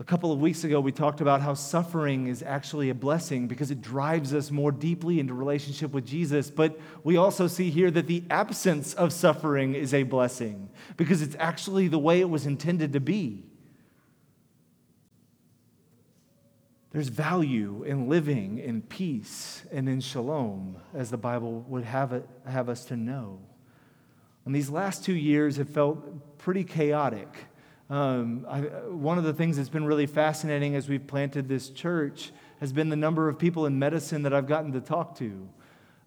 A 0.00 0.04
couple 0.04 0.32
of 0.32 0.40
weeks 0.40 0.64
ago, 0.64 0.80
we 0.80 0.92
talked 0.92 1.20
about 1.20 1.42
how 1.42 1.52
suffering 1.52 2.26
is 2.26 2.42
actually 2.42 2.88
a 2.88 2.94
blessing 2.94 3.48
because 3.48 3.70
it 3.70 3.82
drives 3.82 4.32
us 4.32 4.50
more 4.50 4.72
deeply 4.72 5.20
into 5.20 5.34
relationship 5.34 5.92
with 5.92 6.06
Jesus. 6.06 6.50
But 6.50 6.80
we 7.04 7.18
also 7.18 7.46
see 7.46 7.68
here 7.68 7.90
that 7.90 8.06
the 8.06 8.24
absence 8.30 8.94
of 8.94 9.12
suffering 9.12 9.74
is 9.74 9.92
a 9.92 10.04
blessing 10.04 10.70
because 10.96 11.20
it's 11.20 11.36
actually 11.38 11.86
the 11.88 11.98
way 11.98 12.20
it 12.20 12.30
was 12.30 12.46
intended 12.46 12.94
to 12.94 13.00
be. 13.00 13.44
There's 16.92 17.08
value 17.08 17.82
in 17.82 18.08
living 18.08 18.56
in 18.56 18.80
peace 18.80 19.64
and 19.70 19.86
in 19.86 20.00
shalom, 20.00 20.78
as 20.94 21.10
the 21.10 21.18
Bible 21.18 21.60
would 21.68 21.84
have, 21.84 22.14
it, 22.14 22.26
have 22.46 22.70
us 22.70 22.86
to 22.86 22.96
know. 22.96 23.38
And 24.46 24.54
these 24.54 24.70
last 24.70 25.04
two 25.04 25.14
years 25.14 25.58
have 25.58 25.68
felt 25.68 26.38
pretty 26.38 26.64
chaotic 26.64 27.28
um, 27.90 28.46
I, 28.48 28.60
one 28.60 29.18
of 29.18 29.24
the 29.24 29.34
things 29.34 29.56
that's 29.56 29.68
been 29.68 29.84
really 29.84 30.06
fascinating 30.06 30.76
as 30.76 30.88
we've 30.88 31.06
planted 31.06 31.48
this 31.48 31.70
church 31.70 32.30
has 32.60 32.72
been 32.72 32.88
the 32.88 32.96
number 32.96 33.28
of 33.28 33.36
people 33.36 33.66
in 33.66 33.78
medicine 33.80 34.22
that 34.22 34.32
I've 34.32 34.46
gotten 34.46 34.72
to 34.72 34.80
talk 34.80 35.18
to. 35.18 35.48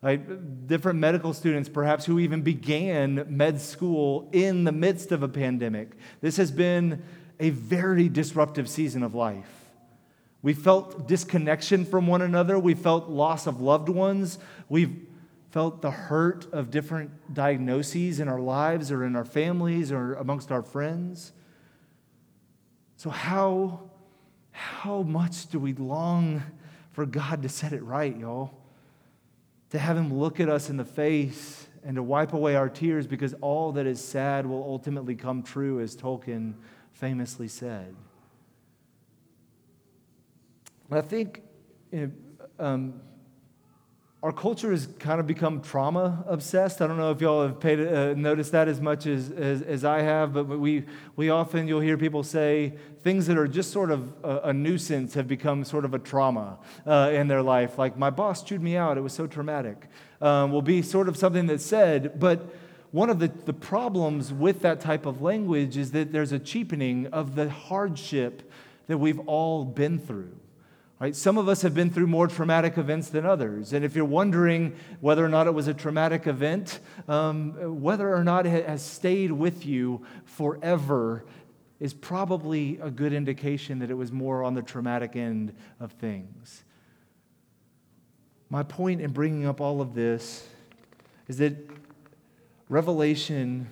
Right? 0.01 0.67
Different 0.67 0.99
medical 0.99 1.33
students, 1.33 1.67
perhaps, 1.67 2.05
who 2.05 2.19
even 2.19 2.41
began 2.41 3.25
med 3.27 3.59
school 3.59 4.29
in 4.31 4.63
the 4.63 4.71
midst 4.71 5.11
of 5.11 5.23
a 5.23 5.27
pandemic. 5.27 5.91
This 6.21 6.37
has 6.37 6.51
been 6.51 7.03
a 7.39 7.49
very 7.49 8.07
disruptive 8.07 8.69
season 8.69 9.03
of 9.03 9.13
life. 9.13 9.49
We 10.41 10.53
felt 10.53 11.07
disconnection 11.07 11.85
from 11.85 12.07
one 12.07 12.21
another. 12.21 12.59
We 12.59 12.75
felt 12.75 13.09
loss 13.09 13.45
of 13.47 13.61
loved 13.61 13.89
ones. 13.89 14.39
We've 14.69 15.05
felt 15.51 15.81
the 15.81 15.91
hurt 15.91 16.51
of 16.53 16.71
different 16.71 17.33
diagnoses 17.33 18.19
in 18.19 18.27
our 18.27 18.39
lives 18.39 18.91
or 18.91 19.03
in 19.05 19.15
our 19.15 19.25
families 19.25 19.91
or 19.91 20.15
amongst 20.15 20.51
our 20.51 20.63
friends. 20.63 21.31
So, 23.03 23.09
how, 23.09 23.81
how 24.51 25.01
much 25.01 25.47
do 25.47 25.59
we 25.59 25.73
long 25.73 26.41
for 26.93 27.05
God 27.05 27.43
to 27.43 27.49
set 27.49 27.73
it 27.73 27.83
right, 27.83 28.17
y'all? 28.17 28.53
To 29.71 29.77
have 29.77 29.97
Him 29.97 30.13
look 30.13 30.39
at 30.39 30.47
us 30.47 30.69
in 30.69 30.77
the 30.77 30.85
face 30.85 31.67
and 31.83 31.97
to 31.97 32.01
wipe 32.01 32.31
away 32.31 32.55
our 32.55 32.69
tears 32.69 33.05
because 33.05 33.33
all 33.41 33.73
that 33.73 33.85
is 33.85 34.01
sad 34.01 34.45
will 34.45 34.63
ultimately 34.63 35.15
come 35.15 35.43
true, 35.43 35.81
as 35.81 35.97
Tolkien 35.97 36.53
famously 36.93 37.49
said. 37.49 37.93
I 40.89 41.01
think 41.01 41.41
you 41.91 42.07
know, 42.07 42.65
um, 42.65 43.01
our 44.23 44.31
culture 44.31 44.71
has 44.71 44.87
kind 44.99 45.19
of 45.19 45.27
become 45.27 45.59
trauma 45.61 46.23
obsessed. 46.27 46.81
I 46.81 46.87
don't 46.87 46.95
know 46.97 47.11
if 47.11 47.19
y'all 47.19 47.45
have 47.45 47.59
paid, 47.59 47.85
uh, 47.85 48.13
noticed 48.13 48.53
that 48.53 48.69
as 48.69 48.79
much 48.79 49.05
as, 49.05 49.29
as, 49.31 49.61
as, 49.61 49.83
I 49.83 49.99
have, 49.99 50.31
but 50.31 50.45
we, 50.45 50.85
we 51.17 51.29
often, 51.29 51.67
you'll 51.67 51.81
hear 51.81 51.97
people 51.97 52.23
say 52.23 52.71
things 53.03 53.27
that 53.27 53.37
are 53.37 53.49
just 53.49 53.71
sort 53.71 53.91
of 53.91 54.13
a, 54.23 54.37
a 54.45 54.53
nuisance 54.53 55.13
have 55.15 55.27
become 55.27 55.65
sort 55.65 55.83
of 55.83 55.93
a 55.93 55.99
trauma 55.99 56.57
uh, 56.87 57.11
in 57.11 57.27
their 57.27 57.41
life. 57.41 57.77
Like, 57.77 57.97
my 57.97 58.09
boss 58.09 58.43
chewed 58.43 58.61
me 58.61 58.77
out, 58.77 58.97
it 58.97 59.01
was 59.01 59.11
so 59.11 59.27
traumatic, 59.27 59.89
um, 60.21 60.53
will 60.53 60.61
be 60.61 60.81
sort 60.81 61.09
of 61.09 61.17
something 61.17 61.45
that's 61.47 61.65
said. 61.65 62.17
But 62.17 62.47
one 62.91 63.09
of 63.09 63.19
the, 63.19 63.27
the 63.27 63.51
problems 63.51 64.31
with 64.31 64.61
that 64.61 64.79
type 64.79 65.05
of 65.05 65.21
language 65.21 65.75
is 65.75 65.91
that 65.91 66.13
there's 66.13 66.31
a 66.31 66.39
cheapening 66.39 67.07
of 67.07 67.35
the 67.35 67.49
hardship 67.49 68.49
that 68.87 68.97
we've 68.97 69.19
all 69.27 69.65
been 69.65 69.99
through 69.99 70.31
Right? 70.99 71.15
Some 71.15 71.37
of 71.37 71.49
us 71.49 71.63
have 71.63 71.73
been 71.73 71.89
through 71.89 72.07
more 72.07 72.27
traumatic 72.27 72.77
events 72.77 73.09
than 73.09 73.25
others. 73.25 73.73
And 73.73 73.83
if 73.83 73.95
you're 73.95 74.05
wondering 74.05 74.75
whether 75.01 75.25
or 75.25 75.29
not 75.29 75.47
it 75.47 75.53
was 75.53 75.67
a 75.67 75.73
traumatic 75.73 76.27
event, 76.27 76.79
um, 77.07 77.81
whether 77.81 78.13
or 78.13 78.23
not 78.23 78.45
it 78.45 78.65
has 78.65 78.81
stayed 78.81 79.31
with 79.31 79.65
you 79.65 80.05
forever 80.23 81.25
is 81.79 81.93
probably 81.93 82.79
a 82.81 82.89
good 82.89 83.11
indication 83.11 83.79
that 83.79 83.91
it 83.91 83.95
was 83.95 84.11
more 84.11 84.43
on 84.43 84.53
the 84.53 84.61
traumatic 84.61 85.17
end 85.17 85.53
of 85.81 85.91
things. 85.91 86.63
My 88.49 88.63
point 88.63 89.01
in 89.01 89.11
bringing 89.11 89.45
up 89.45 89.59
all 89.59 89.81
of 89.81 89.93
this 89.93 90.47
is 91.27 91.39
that 91.39 91.55
Revelation 92.69 93.67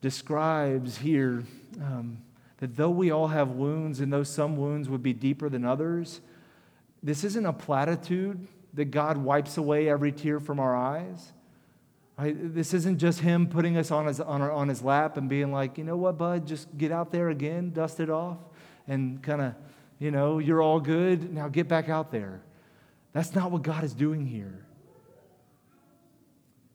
describes 0.00 0.98
here 0.98 1.44
um, 1.80 2.18
that 2.58 2.76
though 2.76 2.90
we 2.90 3.10
all 3.10 3.28
have 3.28 3.50
wounds 3.50 4.00
and 4.00 4.12
though 4.12 4.22
some 4.22 4.56
wounds 4.56 4.88
would 4.88 5.02
be 5.02 5.12
deeper 5.12 5.48
than 5.48 5.64
others, 5.64 6.20
this 7.06 7.22
isn't 7.22 7.46
a 7.46 7.52
platitude 7.52 8.48
that 8.74 8.86
God 8.86 9.16
wipes 9.16 9.58
away 9.58 9.88
every 9.88 10.10
tear 10.10 10.40
from 10.40 10.58
our 10.58 10.74
eyes. 10.74 11.32
Right? 12.18 12.34
This 12.36 12.74
isn't 12.74 12.98
just 12.98 13.20
Him 13.20 13.46
putting 13.46 13.76
us 13.76 13.92
on 13.92 14.08
his, 14.08 14.20
on, 14.20 14.42
our, 14.42 14.50
on 14.50 14.68
his 14.68 14.82
lap 14.82 15.16
and 15.16 15.28
being 15.28 15.52
like, 15.52 15.78
you 15.78 15.84
know 15.84 15.96
what, 15.96 16.18
bud, 16.18 16.48
just 16.48 16.76
get 16.76 16.90
out 16.90 17.12
there 17.12 17.28
again, 17.28 17.70
dust 17.72 18.00
it 18.00 18.10
off, 18.10 18.38
and 18.88 19.22
kind 19.22 19.40
of, 19.40 19.54
you 20.00 20.10
know, 20.10 20.40
you're 20.40 20.60
all 20.60 20.80
good. 20.80 21.32
Now 21.32 21.46
get 21.46 21.68
back 21.68 21.88
out 21.88 22.10
there. 22.10 22.42
That's 23.12 23.36
not 23.36 23.52
what 23.52 23.62
God 23.62 23.84
is 23.84 23.94
doing 23.94 24.26
here. 24.26 24.66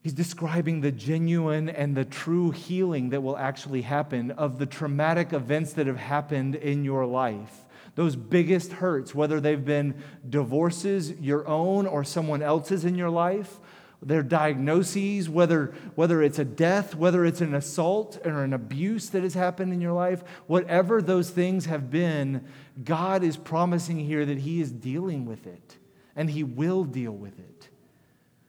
He's 0.04 0.14
describing 0.14 0.80
the 0.80 0.94
genuine 0.94 1.68
and 1.68 1.96
the 1.96 2.06
true 2.06 2.52
healing 2.52 3.10
that 3.10 3.22
will 3.22 3.38
actually 3.38 3.82
happen 3.82 4.32
of 4.32 4.60
the 4.60 4.66
traumatic 4.66 5.34
events 5.34 5.74
that 5.74 5.88
have 5.88 5.98
happened 5.98 6.56
in 6.56 6.86
your 6.86 7.06
life. 7.06 7.66
Those 7.96 8.16
biggest 8.16 8.74
hurts, 8.74 9.14
whether 9.14 9.40
they've 9.40 9.64
been 9.64 9.96
divorces, 10.30 11.12
your 11.20 11.48
own 11.48 11.86
or 11.86 12.04
someone 12.04 12.42
else's 12.42 12.86
in 12.86 12.96
your 12.96 13.10
life, 13.10 13.60
their 14.02 14.24
diagnoses, 14.24 15.30
whether, 15.30 15.74
whether 15.96 16.24
it's 16.24 16.40
a 16.40 16.46
death, 16.46 16.96
whether 16.96 17.24
it's 17.24 17.42
an 17.42 17.54
assault 17.54 18.20
or 18.26 18.44
an 18.44 18.54
abuse 18.54 19.10
that 19.10 19.22
has 19.22 19.36
happened 19.36 19.72
in 19.74 19.82
your 19.82 19.94
life, 19.94 20.24
whatever 20.48 21.02
those 21.02 21.30
things 21.30 21.66
have 21.66 21.92
been, 21.92 22.44
God 22.84 23.24
is 23.24 23.38
promising 23.38 24.00
here 24.00 24.26
that 24.26 24.40
He 24.40 24.60
is 24.60 24.72
dealing 24.72 25.26
with 25.26 25.46
it 25.46 25.78
and 26.16 26.30
He 26.30 26.44
will 26.44 26.84
deal 26.84 27.12
with 27.12 27.38
it. 27.40 27.70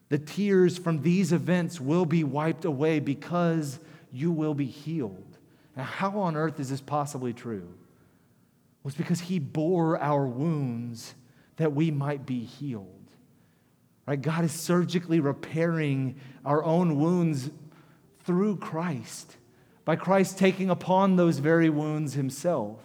The 0.08 0.18
tears 0.18 0.78
from 0.78 1.02
these 1.02 1.32
events 1.32 1.80
will 1.80 2.06
be 2.06 2.24
wiped 2.24 2.64
away 2.64 3.00
because 3.00 3.78
you 4.12 4.30
will 4.30 4.54
be 4.54 4.66
healed. 4.66 5.38
Now, 5.76 5.84
how 5.84 6.18
on 6.18 6.36
earth 6.36 6.60
is 6.60 6.70
this 6.70 6.82
possibly 6.82 7.32
true? 7.32 7.68
It's 8.84 8.96
because 8.96 9.20
He 9.20 9.38
bore 9.38 9.98
our 9.98 10.26
wounds 10.26 11.14
that 11.56 11.72
we 11.72 11.90
might 11.90 12.26
be 12.26 12.40
healed. 12.44 12.88
Right? 14.06 14.20
God 14.20 14.44
is 14.44 14.52
surgically 14.52 15.20
repairing 15.20 16.16
our 16.44 16.64
own 16.64 16.98
wounds 16.98 17.50
through 18.24 18.56
Christ, 18.56 19.36
by 19.84 19.96
Christ 19.96 20.38
taking 20.38 20.70
upon 20.70 21.16
those 21.16 21.38
very 21.38 21.70
wounds 21.70 22.14
Himself. 22.14 22.80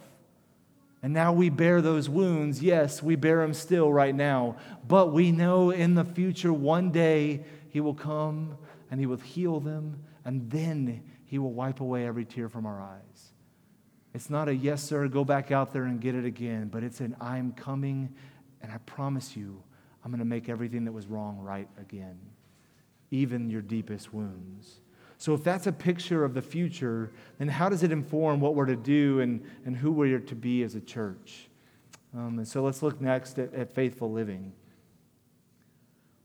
And 1.04 1.14
now 1.14 1.32
we 1.32 1.50
bear 1.50 1.82
those 1.82 2.10
wounds. 2.10 2.62
Yes, 2.62 3.04
we 3.04 3.16
bear 3.16 3.42
them 3.42 3.54
still 3.54 3.94
right 3.94 4.16
now. 4.16 4.58
But 4.88 5.14
we 5.14 5.32
know 5.32 5.70
in 5.70 5.94
the 5.94 6.04
future, 6.04 6.52
one 6.52 6.92
day, 6.92 7.44
He 7.70 7.80
will 7.80 7.94
come 7.94 8.58
and 8.90 9.00
He 9.00 9.06
will 9.06 9.18
heal 9.18 9.60
them, 9.60 10.04
and 10.26 10.50
then 10.50 11.04
He 11.26 11.38
will 11.40 11.54
wipe 11.54 11.82
away 11.82 12.06
every 12.06 12.26
tear 12.26 12.50
from 12.50 12.66
our 12.66 12.82
eyes. 12.82 13.34
It's 14.18 14.32
not 14.32 14.50
a 14.50 14.56
yes, 14.56 14.82
sir, 14.82 15.08
go 15.08 15.24
back 15.24 15.52
out 15.52 15.72
there 15.72 15.84
and 15.84 16.02
get 16.02 16.16
it 16.16 16.26
again, 16.26 16.70
but 16.70 16.84
it's 16.84 17.02
an 17.02 17.16
I'm 17.22 17.52
coming, 17.52 18.12
and 18.64 18.72
I 18.72 18.80
promise 18.80 19.38
you, 19.38 19.62
I'm 20.04 20.10
going 20.10 20.18
to 20.18 20.26
make 20.26 20.50
everything 20.50 20.86
that 20.86 20.92
was 20.92 21.06
wrong 21.06 21.38
right 21.38 21.68
again, 21.80 22.18
even 23.12 23.48
your 23.52 23.62
deepest 23.62 24.12
wounds. 24.12 24.82
So, 25.20 25.36
if 25.36 25.44
that's 25.44 25.68
a 25.68 25.72
picture 25.72 26.24
of 26.24 26.34
the 26.34 26.42
future, 26.42 27.12
then 27.38 27.48
how 27.48 27.70
does 27.70 27.84
it 27.84 27.92
inform 27.92 28.40
what 28.40 28.56
we're 28.56 28.66
to 28.66 28.76
do 28.76 29.20
and, 29.20 29.46
and 29.68 29.78
who 29.78 29.92
we're 29.92 30.18
to 30.18 30.36
be 30.36 30.64
as 30.64 30.74
a 30.74 30.82
church? 30.82 31.48
Um, 32.16 32.40
and 32.40 32.48
so, 32.48 32.64
let's 32.64 32.82
look 32.82 33.00
next 33.00 33.38
at, 33.38 33.54
at, 33.54 33.72
faithful 33.72 34.12
living. 34.12 34.52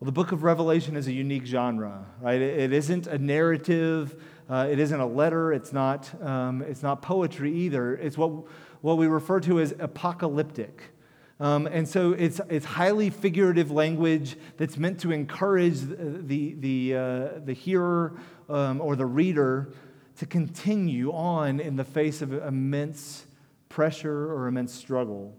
Well, 0.00 0.06
the 0.06 0.12
book 0.12 0.32
of 0.32 0.44
Revelation 0.44 0.96
is 0.96 1.08
a 1.08 1.12
unique 1.12 1.44
genre, 1.44 2.06
right? 2.22 2.40
it, 2.40 2.58
it 2.58 2.72
isn't 2.72 3.06
a 3.06 3.18
narrative, 3.18 4.16
uh, 4.52 4.68
it 4.70 4.78
isn't 4.78 5.00
a 5.00 5.06
letter, 5.06 5.50
it's 5.50 5.72
not, 5.72 6.10
um, 6.22 6.60
it's 6.60 6.82
not 6.82 7.00
poetry 7.00 7.50
either. 7.50 7.96
It's 7.96 8.18
what, 8.18 8.32
what 8.82 8.98
we 8.98 9.06
refer 9.06 9.40
to 9.40 9.60
as 9.60 9.72
apocalyptic. 9.78 10.82
Um, 11.40 11.66
and 11.66 11.88
so 11.88 12.12
it's, 12.12 12.38
it's 12.50 12.66
highly 12.66 13.08
figurative 13.08 13.70
language 13.70 14.36
that's 14.58 14.76
meant 14.76 15.00
to 15.00 15.10
encourage 15.10 15.80
the, 15.80 16.54
the, 16.58 16.94
uh, 16.94 17.28
the 17.46 17.54
hearer 17.54 18.18
um, 18.50 18.82
or 18.82 18.94
the 18.94 19.06
reader 19.06 19.72
to 20.18 20.26
continue 20.26 21.12
on 21.12 21.58
in 21.58 21.76
the 21.76 21.84
face 21.84 22.20
of 22.20 22.34
immense 22.34 23.24
pressure 23.70 24.34
or 24.34 24.48
immense 24.48 24.74
struggle. 24.74 25.34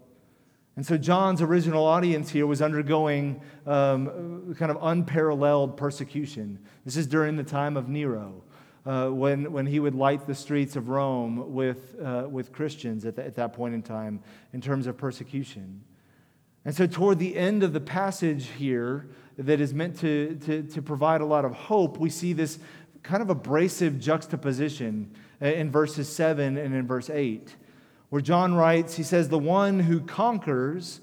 And 0.74 0.84
so 0.84 0.98
John's 0.98 1.40
original 1.40 1.84
audience 1.86 2.30
here 2.30 2.48
was 2.48 2.60
undergoing 2.60 3.40
um, 3.64 4.56
kind 4.58 4.72
of 4.72 4.78
unparalleled 4.82 5.76
persecution. 5.76 6.58
This 6.84 6.96
is 6.96 7.06
during 7.06 7.36
the 7.36 7.44
time 7.44 7.76
of 7.76 7.88
Nero. 7.88 8.42
Uh, 8.86 9.08
when, 9.08 9.50
when 9.50 9.64
he 9.64 9.80
would 9.80 9.94
light 9.94 10.26
the 10.26 10.34
streets 10.34 10.76
of 10.76 10.90
Rome 10.90 11.54
with, 11.54 11.96
uh, 12.04 12.26
with 12.30 12.52
Christians 12.52 13.06
at, 13.06 13.16
the, 13.16 13.24
at 13.24 13.34
that 13.36 13.54
point 13.54 13.74
in 13.74 13.80
time 13.80 14.20
in 14.52 14.60
terms 14.60 14.86
of 14.86 14.98
persecution. 14.98 15.80
And 16.66 16.74
so, 16.74 16.86
toward 16.86 17.18
the 17.18 17.34
end 17.34 17.62
of 17.62 17.72
the 17.72 17.80
passage 17.80 18.48
here, 18.58 19.08
that 19.38 19.60
is 19.60 19.74
meant 19.74 19.98
to, 20.00 20.38
to, 20.46 20.62
to 20.62 20.82
provide 20.82 21.20
a 21.20 21.24
lot 21.24 21.44
of 21.44 21.52
hope, 21.52 21.98
we 21.98 22.10
see 22.10 22.32
this 22.32 22.58
kind 23.02 23.22
of 23.22 23.30
abrasive 23.30 24.00
juxtaposition 24.00 25.10
in 25.40 25.70
verses 25.70 26.08
7 26.08 26.56
and 26.56 26.74
in 26.74 26.86
verse 26.86 27.10
8, 27.10 27.54
where 28.10 28.22
John 28.22 28.54
writes, 28.54 28.96
he 28.96 29.02
says, 29.02 29.28
The 29.28 29.38
one 29.38 29.80
who 29.80 30.00
conquers 30.00 31.00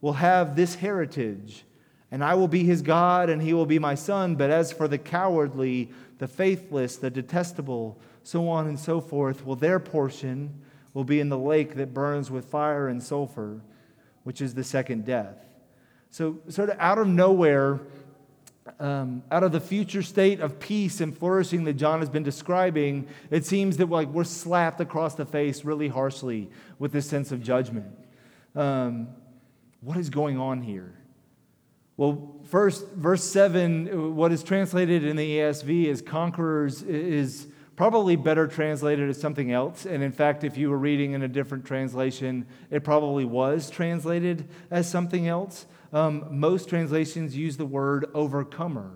will 0.00 0.14
have 0.14 0.56
this 0.56 0.76
heritage, 0.76 1.64
and 2.10 2.24
I 2.24 2.34
will 2.34 2.48
be 2.48 2.64
his 2.64 2.82
God, 2.82 3.30
and 3.30 3.40
he 3.40 3.52
will 3.52 3.66
be 3.66 3.78
my 3.78 3.94
son. 3.94 4.36
But 4.36 4.50
as 4.50 4.72
for 4.72 4.88
the 4.88 4.98
cowardly, 4.98 5.90
the 6.24 6.28
faithless, 6.28 6.96
the 6.96 7.10
detestable, 7.10 8.00
so 8.22 8.48
on 8.48 8.66
and 8.66 8.80
so 8.80 8.98
forth, 8.98 9.44
well, 9.44 9.56
their 9.56 9.78
portion 9.78 10.62
will 10.94 11.04
be 11.04 11.20
in 11.20 11.28
the 11.28 11.36
lake 11.36 11.74
that 11.74 11.92
burns 11.92 12.30
with 12.30 12.46
fire 12.46 12.88
and 12.88 13.02
sulfur 13.02 13.60
which 14.22 14.40
is 14.40 14.54
the 14.54 14.64
second 14.64 15.04
death. 15.04 15.36
So, 16.10 16.38
sort 16.48 16.70
of 16.70 16.78
out 16.80 16.96
of 16.96 17.06
nowhere, 17.06 17.80
um, 18.80 19.22
out 19.30 19.42
of 19.42 19.52
the 19.52 19.60
future 19.60 20.02
state 20.02 20.40
of 20.40 20.58
peace 20.58 21.02
and 21.02 21.14
flourishing 21.14 21.64
that 21.64 21.74
John 21.74 22.00
has 22.00 22.08
been 22.08 22.22
describing, 22.22 23.06
it 23.30 23.44
seems 23.44 23.76
that 23.76 23.90
like 23.90 24.08
we're 24.08 24.24
slapped 24.24 24.80
across 24.80 25.14
the 25.14 25.26
face 25.26 25.62
really 25.62 25.88
harshly 25.88 26.48
with 26.78 26.92
this 26.92 27.06
sense 27.06 27.32
of 27.32 27.42
judgment. 27.42 27.94
Um, 28.56 29.08
what 29.82 29.98
is 29.98 30.08
going 30.08 30.38
on 30.38 30.62
here? 30.62 30.94
Well, 31.96 32.40
first, 32.44 32.88
verse 32.92 33.22
7, 33.22 34.16
what 34.16 34.32
is 34.32 34.42
translated 34.42 35.04
in 35.04 35.14
the 35.14 35.38
ESV 35.38 35.88
as 35.88 36.02
conquerors 36.02 36.82
is 36.82 37.46
probably 37.76 38.16
better 38.16 38.48
translated 38.48 39.08
as 39.08 39.20
something 39.20 39.52
else. 39.52 39.86
And 39.86 40.02
in 40.02 40.10
fact, 40.10 40.42
if 40.42 40.56
you 40.56 40.70
were 40.70 40.78
reading 40.78 41.12
in 41.12 41.22
a 41.22 41.28
different 41.28 41.64
translation, 41.64 42.46
it 42.70 42.82
probably 42.82 43.24
was 43.24 43.70
translated 43.70 44.48
as 44.70 44.90
something 44.90 45.28
else. 45.28 45.66
Um, 45.92 46.26
most 46.30 46.68
translations 46.68 47.36
use 47.36 47.56
the 47.56 47.66
word 47.66 48.06
overcomer. 48.12 48.90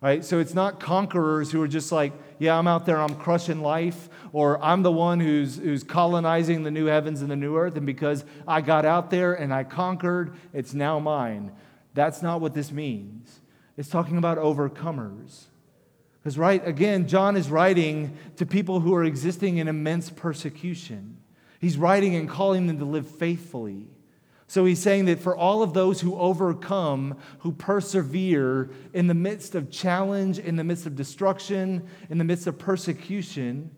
Right? 0.00 0.24
So 0.24 0.38
it's 0.38 0.54
not 0.54 0.80
conquerors 0.80 1.50
who 1.50 1.60
are 1.60 1.68
just 1.68 1.92
like, 1.92 2.12
yeah, 2.38 2.56
I'm 2.56 2.66
out 2.66 2.86
there, 2.86 2.98
I'm 2.98 3.16
crushing 3.16 3.60
life, 3.60 4.08
or 4.32 4.62
I'm 4.64 4.82
the 4.82 4.92
one 4.92 5.20
who's, 5.20 5.58
who's 5.58 5.82
colonizing 5.82 6.62
the 6.62 6.70
new 6.70 6.86
heavens 6.86 7.20
and 7.20 7.30
the 7.30 7.36
new 7.36 7.56
earth, 7.56 7.76
and 7.76 7.84
because 7.84 8.24
I 8.48 8.62
got 8.62 8.86
out 8.86 9.10
there 9.10 9.34
and 9.34 9.52
I 9.52 9.64
conquered, 9.64 10.34
it's 10.54 10.72
now 10.72 11.00
mine. 11.00 11.52
That's 11.94 12.22
not 12.22 12.40
what 12.40 12.54
this 12.54 12.70
means. 12.70 13.40
It's 13.76 13.88
talking 13.88 14.18
about 14.18 14.38
overcomers. 14.38 15.44
Because, 16.22 16.36
right, 16.36 16.66
again, 16.66 17.08
John 17.08 17.36
is 17.36 17.50
writing 17.50 18.16
to 18.36 18.44
people 18.44 18.80
who 18.80 18.94
are 18.94 19.04
existing 19.04 19.56
in 19.56 19.68
immense 19.68 20.10
persecution. 20.10 21.16
He's 21.60 21.76
writing 21.76 22.14
and 22.14 22.28
calling 22.28 22.66
them 22.66 22.78
to 22.78 22.84
live 22.84 23.08
faithfully. 23.08 23.88
So 24.46 24.64
he's 24.64 24.80
saying 24.80 25.04
that 25.04 25.20
for 25.20 25.36
all 25.36 25.62
of 25.62 25.74
those 25.74 26.00
who 26.00 26.18
overcome, 26.18 27.16
who 27.38 27.52
persevere 27.52 28.70
in 28.92 29.06
the 29.06 29.14
midst 29.14 29.54
of 29.54 29.70
challenge, 29.70 30.38
in 30.38 30.56
the 30.56 30.64
midst 30.64 30.86
of 30.86 30.96
destruction, 30.96 31.86
in 32.10 32.18
the 32.18 32.24
midst 32.24 32.46
of 32.46 32.58
persecution, 32.58 33.70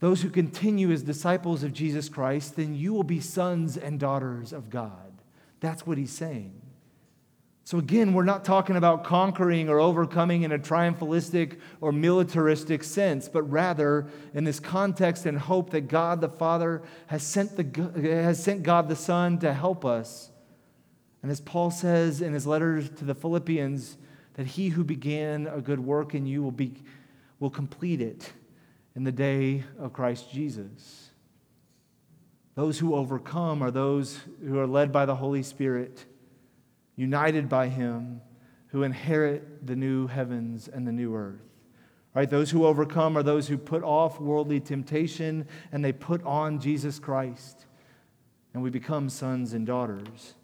those 0.00 0.22
who 0.22 0.30
continue 0.30 0.90
as 0.90 1.02
disciples 1.02 1.62
of 1.62 1.74
Jesus 1.74 2.08
Christ, 2.08 2.56
then 2.56 2.74
you 2.74 2.94
will 2.94 3.04
be 3.04 3.20
sons 3.20 3.76
and 3.76 4.00
daughters 4.00 4.54
of 4.54 4.70
God. 4.70 5.12
That's 5.60 5.86
what 5.86 5.98
he's 5.98 6.12
saying. 6.12 6.60
So, 7.70 7.78
again, 7.78 8.14
we're 8.14 8.24
not 8.24 8.44
talking 8.44 8.74
about 8.74 9.04
conquering 9.04 9.68
or 9.68 9.78
overcoming 9.78 10.42
in 10.42 10.50
a 10.50 10.58
triumphalistic 10.58 11.60
or 11.80 11.92
militaristic 11.92 12.82
sense, 12.82 13.28
but 13.28 13.44
rather 13.44 14.08
in 14.34 14.42
this 14.42 14.58
context 14.58 15.24
and 15.24 15.38
hope 15.38 15.70
that 15.70 15.82
God 15.82 16.20
the 16.20 16.28
Father 16.28 16.82
has 17.06 17.22
sent, 17.22 17.56
the, 17.56 18.00
has 18.02 18.42
sent 18.42 18.64
God 18.64 18.88
the 18.88 18.96
Son 18.96 19.38
to 19.38 19.54
help 19.54 19.84
us 19.84 20.32
And 21.22 21.30
as 21.30 21.40
Paul 21.40 21.70
says 21.70 22.20
in 22.20 22.32
his 22.32 22.44
letter 22.44 22.82
to 22.82 23.04
the 23.04 23.14
Philippians, 23.14 23.96
that 24.34 24.48
he 24.48 24.70
who 24.70 24.82
began 24.82 25.46
a 25.46 25.60
good 25.60 25.78
work 25.78 26.12
in 26.12 26.26
you 26.26 26.42
will, 26.42 26.50
be, 26.50 26.74
will 27.38 27.50
complete 27.50 28.00
it 28.00 28.32
in 28.96 29.04
the 29.04 29.12
day 29.12 29.62
of 29.78 29.92
Christ 29.92 30.32
Jesus. 30.32 31.10
Those 32.56 32.80
who 32.80 32.96
overcome 32.96 33.62
are 33.62 33.70
those 33.70 34.18
who 34.44 34.58
are 34.58 34.66
led 34.66 34.90
by 34.90 35.06
the 35.06 35.14
Holy 35.14 35.44
Spirit, 35.44 36.04
united 37.00 37.48
by 37.48 37.66
him, 37.66 38.20
who 38.68 38.82
inherit 38.82 39.66
the 39.66 39.74
new 39.74 40.06
heavens 40.06 40.68
and 40.68 40.86
the 40.86 40.92
new 40.92 41.16
earth. 41.16 41.40
Right? 42.14 42.28
Those 42.28 42.50
who 42.50 42.66
overcome 42.66 43.16
are 43.16 43.22
those 43.22 43.48
who 43.48 43.56
put 43.56 43.82
off 43.82 44.20
worldly 44.20 44.60
temptation 44.60 45.46
and 45.72 45.82
they 45.82 45.92
put 45.92 46.22
on 46.24 46.60
Jesus 46.60 46.98
Christ. 46.98 47.64
And 48.52 48.62
we 48.62 48.68
become 48.68 49.08
sons 49.08 49.54
and 49.54 49.66
daughters. 49.66 50.34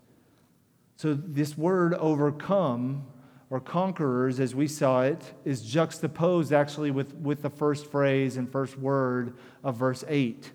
So, 0.97 1.12
this 1.12 1.59
word 1.59 1.92
overcome 1.95 3.05
or 3.51 3.61
conquerors, 3.61 4.40
as 4.40 4.55
we 4.55 4.66
saw 4.66 5.03
it, 5.03 5.35
is 5.45 5.61
juxtaposed 5.61 6.53
actually 6.53 6.90
with, 6.90 7.14
with 7.16 7.42
the 7.42 7.51
first 7.51 7.90
phrase 7.90 8.38
and 8.38 8.51
first 8.51 8.79
word 8.79 9.37
of 9.62 9.77
verse 9.77 10.05
8. 10.09 10.53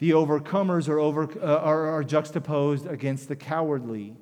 The 0.00 0.10
overcomers 0.10 0.88
are, 0.88 0.98
over, 0.98 1.28
uh, 1.40 1.56
are, 1.58 1.86
are 1.86 2.04
juxtaposed 2.04 2.86
against 2.86 3.28
the 3.28 3.36
cowardly. 3.36 4.16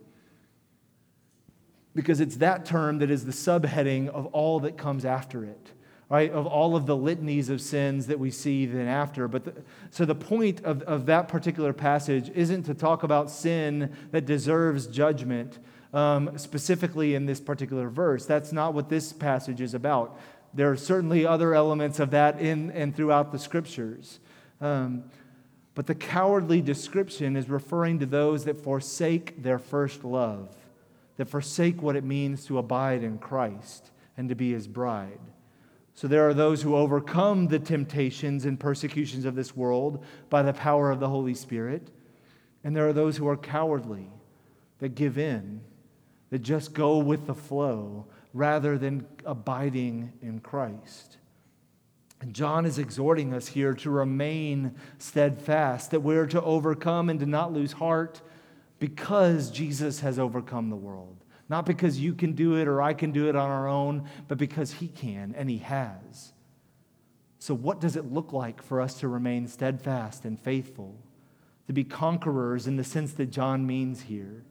Because 1.94 2.20
it's 2.20 2.37
that 2.37 2.64
term 2.64 2.98
that 2.98 3.11
is 3.11 3.24
the 3.24 3.33
subheading 3.33 4.09
of 4.09 4.26
all 4.26 4.61
that 4.61 4.76
comes 4.78 5.05
after 5.05 5.44
it 5.44 5.72
right, 6.12 6.31
of 6.33 6.46
all 6.46 6.76
of 6.76 6.85
the 6.85 6.94
litanies 6.94 7.48
of 7.48 7.59
sins 7.59 8.07
that 8.09 8.18
we 8.18 8.31
see 8.31 8.66
then 8.66 8.87
after. 8.87 9.26
But 9.26 9.46
the, 9.46 9.55
so 9.88 10.05
the 10.05 10.14
point 10.14 10.62
of, 10.62 10.83
of 10.83 11.07
that 11.07 11.26
particular 11.26 11.72
passage 11.72 12.31
isn't 12.35 12.64
to 12.64 12.74
talk 12.74 13.02
about 13.02 13.31
sin 13.31 13.96
that 14.11 14.26
deserves 14.26 14.87
judgment, 14.88 15.59
um, 15.94 16.37
specifically 16.37 17.14
in 17.14 17.24
this 17.24 17.40
particular 17.40 17.88
verse. 17.88 18.26
That's 18.26 18.52
not 18.52 18.74
what 18.74 18.90
this 18.90 19.11
passage 19.11 19.62
is 19.62 19.72
about. 19.72 20.20
There 20.52 20.70
are 20.70 20.76
certainly 20.76 21.24
other 21.24 21.55
elements 21.55 21.98
of 21.98 22.11
that 22.11 22.38
in 22.38 22.70
and 22.72 22.94
throughout 22.94 23.33
the 23.33 23.38
scriptures. 23.38 24.20
Um, 24.61 25.05
but 25.74 25.87
the 25.87 25.94
cowardly 25.94 26.61
description 26.61 27.37
is 27.37 27.48
referring 27.48 28.00
to 28.00 28.07
those 28.07 28.44
that 28.44 28.61
forsake 28.61 29.42
their 29.42 29.59
first 29.59 30.05
love, 30.05 30.55
that 31.16 31.29
forsake 31.29 31.83
what 31.83 31.96
it 31.96 32.05
means 32.05 32.44
to 32.46 32.59
abide 32.59 33.03
in 33.03 33.18
Christ 33.18 33.90
and 34.16 34.29
to 34.29 34.35
be 34.35 34.53
his 34.53 34.66
bride. 34.66 35.20
So 35.94 36.09
there 36.09 36.27
are 36.27 36.35
those 36.35 36.62
who 36.62 36.75
overcome 36.75 37.48
the 37.48 37.59
temptations 37.59 38.44
and 38.44 38.59
persecutions 38.59 39.25
of 39.25 39.35
this 39.35 39.55
world 39.55 40.05
by 40.31 40.42
the 40.42 40.55
power 40.55 40.90
of 40.90 41.01
the 41.01 41.09
Holy 41.09 41.35
Spirit. 41.35 41.90
And 42.64 42.75
there 42.75 42.88
are 42.88 42.94
those 42.94 43.16
who 43.16 43.29
are 43.29 43.37
cowardly, 43.37 44.09
that 44.79 44.94
give 44.94 45.18
in, 45.18 45.61
that 46.31 46.40
just 46.40 46.72
go 46.72 46.98
with 46.98 47.27
the 47.27 47.35
flow 47.35 48.07
rather 48.33 48.79
than 48.79 49.07
abiding 49.27 50.12
in 50.22 50.40
Christ. 50.40 51.18
And 52.20 52.35
John 52.35 52.64
is 52.64 52.79
exhorting 52.79 53.35
us 53.35 53.48
here 53.48 53.75
to 53.75 53.90
remain 53.90 54.77
steadfast, 54.98 55.90
that 55.90 56.01
we're 56.01 56.27
to 56.29 56.40
overcome 56.42 57.11
and 57.11 57.20
to 57.20 57.27
not 57.27 57.53
lose 57.53 57.72
heart 57.72 58.22
because 58.83 59.53
Jesus 59.53 60.01
has 60.01 60.18
overcome 60.18 60.68
the 60.68 60.75
world. 60.75 61.16
Not 61.49 61.66
because 61.66 62.01
you 62.01 62.14
can 62.14 62.33
do 62.33 62.57
it 62.57 62.66
or 62.66 62.83
I 62.83 62.95
can 62.95 63.12
do 63.12 63.29
it 63.29 63.37
on 63.37 63.49
our 63.49 63.68
own, 63.68 64.09
but 64.27 64.38
because 64.38 64.73
He 64.73 64.88
can 64.88 65.37
and 65.38 65.49
He 65.49 65.59
has. 65.59 66.33
So, 67.38 67.55
what 67.55 67.81
does 67.81 67.95
it 67.95 68.12
look 68.12 68.33
like 68.33 68.61
for 68.61 68.81
us 68.81 68.99
to 68.99 69.07
remain 69.07 69.47
steadfast 69.47 70.25
and 70.25 70.37
faithful? 70.37 70.99
To 71.68 71.73
be 71.73 71.85
conquerors 71.85 72.66
in 72.66 72.75
the 72.75 72.83
sense 72.83 73.12
that 73.12 73.27
John 73.27 73.64
means 73.68 74.01
here? 74.01 74.42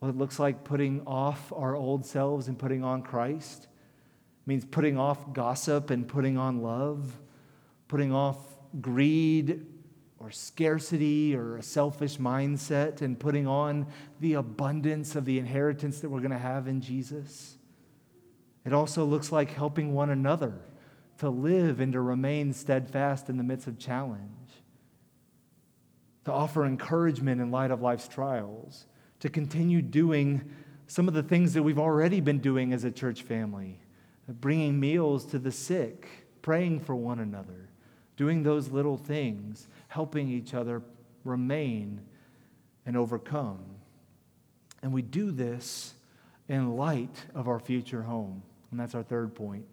Well, 0.00 0.10
it 0.10 0.16
looks 0.16 0.40
like 0.40 0.64
putting 0.64 1.02
off 1.06 1.52
our 1.52 1.76
old 1.76 2.04
selves 2.04 2.48
and 2.48 2.58
putting 2.58 2.82
on 2.82 3.02
Christ. 3.02 3.68
It 4.42 4.48
means 4.48 4.64
putting 4.64 4.98
off 4.98 5.32
gossip 5.32 5.90
and 5.90 6.08
putting 6.08 6.36
on 6.36 6.62
love, 6.62 7.16
putting 7.86 8.12
off 8.12 8.38
greed 8.80 9.66
or 10.18 10.30
scarcity 10.30 11.34
or 11.36 11.56
a 11.56 11.62
selfish 11.62 12.18
mindset 12.18 13.02
and 13.02 13.18
putting 13.18 13.46
on 13.46 13.86
the 14.20 14.34
abundance 14.34 15.14
of 15.14 15.24
the 15.24 15.38
inheritance 15.38 16.00
that 16.00 16.08
we're 16.08 16.20
going 16.20 16.30
to 16.30 16.38
have 16.38 16.66
in 16.66 16.80
Jesus. 16.80 17.56
It 18.64 18.72
also 18.72 19.04
looks 19.04 19.30
like 19.30 19.50
helping 19.50 19.92
one 19.92 20.10
another 20.10 20.54
to 21.18 21.30
live 21.30 21.80
and 21.80 21.92
to 21.92 22.00
remain 22.00 22.52
steadfast 22.52 23.28
in 23.28 23.36
the 23.36 23.44
midst 23.44 23.66
of 23.66 23.78
challenge, 23.78 24.50
to 26.24 26.32
offer 26.32 26.64
encouragement 26.64 27.40
in 27.40 27.50
light 27.50 27.70
of 27.70 27.82
life's 27.82 28.08
trials, 28.08 28.86
to 29.20 29.28
continue 29.28 29.80
doing 29.80 30.50
some 30.88 31.08
of 31.08 31.14
the 31.14 31.22
things 31.22 31.54
that 31.54 31.62
we've 31.62 31.78
already 31.78 32.20
been 32.20 32.38
doing 32.38 32.72
as 32.72 32.84
a 32.84 32.90
church 32.90 33.22
family, 33.22 33.80
bringing 34.28 34.78
meals 34.78 35.24
to 35.26 35.38
the 35.38 35.52
sick, 35.52 36.08
praying 36.42 36.80
for 36.80 36.94
one 36.94 37.18
another, 37.18 37.70
doing 38.16 38.42
those 38.42 38.68
little 38.68 38.96
things 38.96 39.68
helping 39.96 40.28
each 40.28 40.52
other 40.52 40.82
remain 41.24 42.02
and 42.84 42.98
overcome. 42.98 43.58
And 44.82 44.92
we 44.92 45.00
do 45.00 45.30
this 45.30 45.94
in 46.50 46.76
light 46.76 47.24
of 47.34 47.48
our 47.48 47.58
future 47.58 48.02
home. 48.02 48.42
And 48.70 48.78
that's 48.78 48.94
our 48.94 49.02
third 49.02 49.34
point 49.34 49.64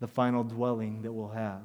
the 0.00 0.08
final 0.08 0.42
dwelling 0.42 1.02
that 1.02 1.12
we'll 1.12 1.28
have. 1.28 1.60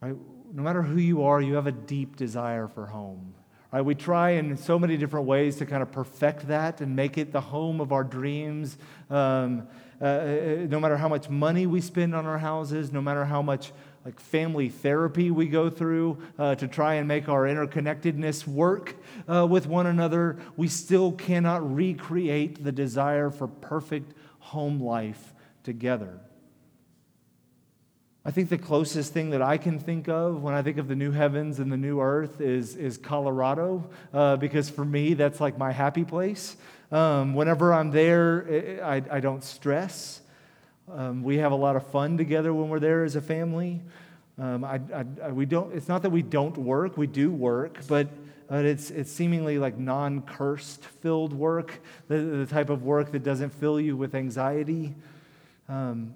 Right? 0.00 0.16
No 0.54 0.62
matter 0.62 0.80
who 0.80 0.98
you 0.98 1.22
are, 1.24 1.42
you 1.42 1.52
have 1.56 1.66
a 1.66 1.72
deep 1.72 2.16
desire 2.16 2.66
for 2.66 2.86
home. 2.86 3.34
Right? 3.70 3.82
We 3.82 3.94
try 3.94 4.30
in 4.30 4.56
so 4.56 4.78
many 4.78 4.96
different 4.96 5.26
ways 5.26 5.56
to 5.56 5.66
kind 5.66 5.82
of 5.82 5.92
perfect 5.92 6.48
that 6.48 6.80
and 6.80 6.96
make 6.96 7.18
it 7.18 7.30
the 7.30 7.42
home 7.42 7.78
of 7.82 7.92
our 7.92 8.04
dreams. 8.04 8.78
Um, 9.10 9.68
uh, 10.00 10.04
uh 10.04 10.66
no 10.70 10.80
matter 10.80 10.96
how 10.96 11.10
much 11.10 11.28
money 11.28 11.66
we 11.66 11.82
spend 11.82 12.14
on 12.14 12.24
our 12.24 12.38
houses, 12.38 12.90
no 12.90 13.02
matter 13.02 13.26
how 13.26 13.42
much 13.42 13.72
like 14.06 14.20
family 14.20 14.68
therapy 14.68 15.32
we 15.32 15.48
go 15.48 15.68
through 15.68 16.16
uh, 16.38 16.54
to 16.54 16.68
try 16.68 16.94
and 16.94 17.08
make 17.08 17.28
our 17.28 17.42
interconnectedness 17.42 18.46
work 18.46 18.94
uh, 19.26 19.44
with 19.44 19.66
one 19.66 19.86
another, 19.86 20.38
we 20.56 20.68
still 20.68 21.10
cannot 21.10 21.74
recreate 21.74 22.62
the 22.62 22.70
desire 22.70 23.30
for 23.30 23.48
perfect 23.48 24.14
home 24.38 24.80
life 24.80 25.34
together. 25.64 26.20
I 28.24 28.30
think 28.30 28.48
the 28.48 28.58
closest 28.58 29.12
thing 29.12 29.30
that 29.30 29.42
I 29.42 29.58
can 29.58 29.80
think 29.80 30.08
of 30.08 30.40
when 30.40 30.54
I 30.54 30.62
think 30.62 30.78
of 30.78 30.86
the 30.86 30.94
new 30.94 31.10
heavens 31.10 31.58
and 31.58 31.72
the 31.72 31.76
new 31.76 32.00
earth 32.00 32.40
is, 32.40 32.76
is 32.76 32.96
Colorado, 32.96 33.90
uh, 34.14 34.36
because 34.36 34.70
for 34.70 34.84
me, 34.84 35.14
that's 35.14 35.40
like 35.40 35.58
my 35.58 35.72
happy 35.72 36.04
place. 36.04 36.56
Um, 36.92 37.34
whenever 37.34 37.74
I'm 37.74 37.90
there, 37.90 38.80
I, 38.84 39.02
I 39.10 39.18
don't 39.18 39.42
stress. 39.42 40.20
Um, 40.92 41.22
we 41.22 41.38
have 41.38 41.52
a 41.52 41.56
lot 41.56 41.74
of 41.76 41.86
fun 41.88 42.16
together 42.16 42.54
when 42.54 42.68
we're 42.68 42.78
there 42.78 43.04
as 43.04 43.16
a 43.16 43.20
family. 43.20 43.82
Um, 44.38 44.64
I, 44.64 44.80
I, 44.94 45.32
we 45.32 45.46
don't, 45.46 45.74
it's 45.74 45.88
not 45.88 46.02
that 46.02 46.10
we 46.10 46.22
don't 46.22 46.56
work, 46.56 46.96
we 46.96 47.06
do 47.06 47.30
work, 47.30 47.78
but 47.88 48.08
uh, 48.50 48.56
it's, 48.56 48.90
it's 48.90 49.10
seemingly 49.10 49.58
like 49.58 49.78
non 49.78 50.22
cursed 50.22 50.84
filled 50.84 51.32
work, 51.32 51.80
the, 52.06 52.18
the, 52.18 52.46
type 52.46 52.70
of 52.70 52.84
work 52.84 53.10
that 53.12 53.24
doesn't 53.24 53.50
fill 53.50 53.80
you 53.80 53.96
with 53.96 54.14
anxiety. 54.14 54.94
Um, 55.68 56.14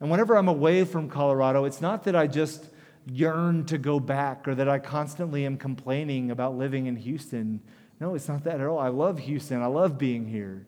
and 0.00 0.10
whenever 0.10 0.36
I'm 0.36 0.48
away 0.48 0.84
from 0.84 1.08
Colorado, 1.08 1.64
it's 1.64 1.80
not 1.80 2.04
that 2.04 2.16
I 2.16 2.26
just 2.26 2.64
yearn 3.06 3.64
to 3.66 3.78
go 3.78 4.00
back 4.00 4.48
or 4.48 4.54
that 4.54 4.68
I 4.68 4.78
constantly 4.78 5.46
am 5.46 5.56
complaining 5.56 6.30
about 6.30 6.56
living 6.56 6.86
in 6.86 6.96
Houston. 6.96 7.60
No, 8.00 8.14
it's 8.14 8.28
not 8.28 8.44
that 8.44 8.60
at 8.60 8.66
all. 8.66 8.78
I 8.78 8.88
love 8.88 9.18
Houston, 9.20 9.62
I 9.62 9.66
love 9.66 9.98
being 9.98 10.26
here. 10.26 10.66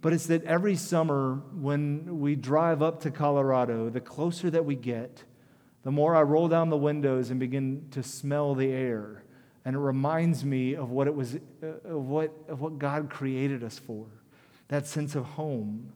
But 0.00 0.12
it's 0.12 0.26
that 0.26 0.44
every 0.44 0.76
summer 0.76 1.42
when 1.54 2.20
we 2.20 2.36
drive 2.36 2.82
up 2.82 3.00
to 3.02 3.10
Colorado, 3.10 3.88
the 3.88 4.00
closer 4.00 4.50
that 4.50 4.64
we 4.64 4.74
get, 4.74 5.24
the 5.82 5.90
more 5.90 6.14
I 6.14 6.22
roll 6.22 6.48
down 6.48 6.68
the 6.68 6.76
windows 6.76 7.30
and 7.30 7.40
begin 7.40 7.86
to 7.92 8.02
smell 8.02 8.54
the 8.54 8.70
air. 8.70 9.24
And 9.64 9.74
it 9.74 9.78
reminds 9.78 10.44
me 10.44 10.74
of 10.74 10.90
what 10.90 11.06
it 11.06 11.14
was, 11.14 11.36
uh, 11.62 11.66
of 11.84 12.06
what, 12.06 12.32
of 12.48 12.60
what 12.60 12.78
God 12.78 13.10
created 13.10 13.64
us 13.64 13.78
for. 13.78 14.06
That 14.68 14.86
sense 14.86 15.14
of 15.14 15.24
home. 15.24 15.92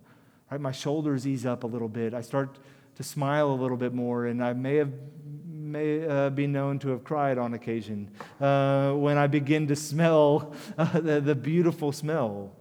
Right? 0.50 0.60
My 0.60 0.72
shoulders 0.72 1.26
ease 1.26 1.46
up 1.46 1.64
a 1.64 1.66
little 1.66 1.88
bit. 1.88 2.14
I 2.14 2.20
start 2.20 2.58
to 2.96 3.02
smile 3.02 3.50
a 3.50 3.54
little 3.54 3.76
bit 3.76 3.94
more, 3.94 4.26
and 4.26 4.42
I 4.42 4.52
may 4.52 4.76
have 4.76 4.92
may 5.70 6.04
uh, 6.06 6.30
be 6.30 6.48
known 6.48 6.80
to 6.80 6.88
have 6.88 7.04
cried 7.04 7.38
on 7.38 7.54
occasion 7.54 8.10
uh, 8.40 8.92
when 8.92 9.16
I 9.16 9.28
begin 9.28 9.68
to 9.68 9.76
smell 9.90 10.52
uh, 10.76 10.98
the, 10.98 11.20
the 11.20 11.34
beautiful 11.34 11.92
smell 11.92 12.56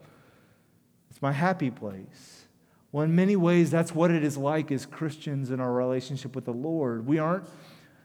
it's 1.19 1.21
my 1.21 1.33
happy 1.33 1.69
place. 1.69 2.45
Well, 2.93 3.03
in 3.03 3.13
many 3.13 3.35
ways, 3.35 3.69
that's 3.69 3.93
what 3.93 4.09
it 4.09 4.23
is 4.23 4.37
like 4.37 4.71
as 4.71 4.85
Christians 4.85 5.51
in 5.51 5.59
our 5.59 5.73
relationship 5.73 6.33
with 6.33 6.45
the 6.45 6.53
Lord. 6.53 7.05
We 7.05 7.19
aren't 7.19 7.43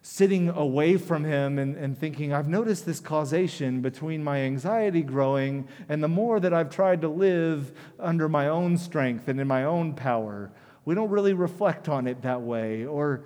sitting 0.03 0.49
away 0.49 0.97
from 0.97 1.23
Him 1.23 1.61
and, 1.61 1.77
and 1.77 1.97
thinking, 1.97 2.33
I've 2.33 2.49
noticed 2.49 2.87
this 2.87 2.99
causation 2.99 3.83
between 3.83 4.25
my 4.25 4.41
anxiety 4.41 5.03
growing 5.03 5.69
and 5.89 6.03
the 6.03 6.09
more 6.09 6.41
that 6.41 6.53
I've 6.53 6.71
tried 6.71 7.03
to 7.03 7.09
live 7.09 7.71
under 8.01 8.29
my 8.29 8.49
own 8.49 8.77
strength 8.79 9.29
and 9.29 9.39
in 9.41 9.47
my 9.47 9.63
own 9.63 9.95
power. 9.95 10.51
We 10.85 10.97
don't 10.97 11.11
really 11.11 11.35
reflect 11.35 11.89
on 11.89 12.09
it 12.09 12.23
that 12.23 12.43
way, 12.43 12.85
or 12.85 13.23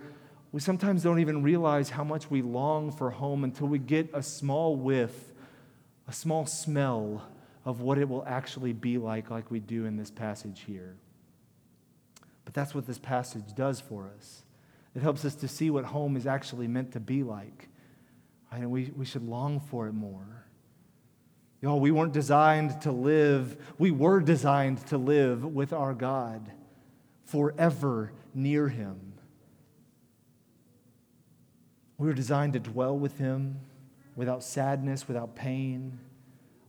we 0.53 0.61
sometimes 0.61 1.03
don't 1.03 1.21
even 1.21 1.43
realize 1.43 1.89
how 1.89 2.05
much 2.05 2.31
we 2.31 2.43
long 2.43 2.93
for 2.93 3.09
home 3.09 3.43
until 3.43 3.69
we 3.69 3.79
get 3.79 4.11
a 4.13 4.23
small 4.23 4.77
whiff, 4.77 5.33
a 6.07 6.13
small 6.13 6.45
smell 6.45 7.27
of 7.69 7.83
what 7.83 7.99
it 7.99 8.09
will 8.09 8.25
actually 8.27 8.73
be 8.73 8.97
like, 8.97 9.31
like 9.31 9.51
we 9.51 9.61
do 9.61 9.85
in 9.85 9.95
this 9.95 10.11
passage 10.11 10.65
here. 10.67 10.97
But 12.47 12.55
that's 12.55 12.75
what 12.75 12.87
this 12.87 12.97
passage 12.97 13.55
does 13.55 13.79
for 13.79 14.11
us. 14.17 14.43
It 14.97 15.03
helps 15.03 15.23
us 15.27 15.35
to 15.35 15.49
see 15.49 15.69
what 15.69 15.85
home 15.85 16.17
is 16.17 16.27
actually 16.27 16.67
meant 16.67 16.93
to 16.93 17.01
be 17.01 17.23
like. 17.23 17.69
And 18.51 18.71
we, 18.71 18.91
we 18.97 19.05
should 19.05 19.23
long 19.23 19.61
for 19.61 19.87
it 19.87 19.93
more. 19.93 20.47
Y'all, 21.61 21.79
we 21.79 21.91
weren't 21.91 22.15
designed 22.15 22.81
to 22.81 22.91
live, 22.91 23.59
we 23.77 23.91
were 23.91 24.21
designed 24.21 24.87
to 24.87 24.97
live 24.97 25.45
with 25.45 25.75
our 25.75 25.93
God 25.93 26.51
forever 27.27 28.13
near 28.33 28.69
Him. 28.69 29.13
We 31.99 32.07
were 32.07 32.15
designed 32.15 32.55
to 32.55 32.61
dwell 32.61 32.99
with 32.99 33.19
Him 33.19 33.61
without 34.17 34.43
sadness, 34.43 35.07
without 35.07 35.37
pain, 35.37 35.99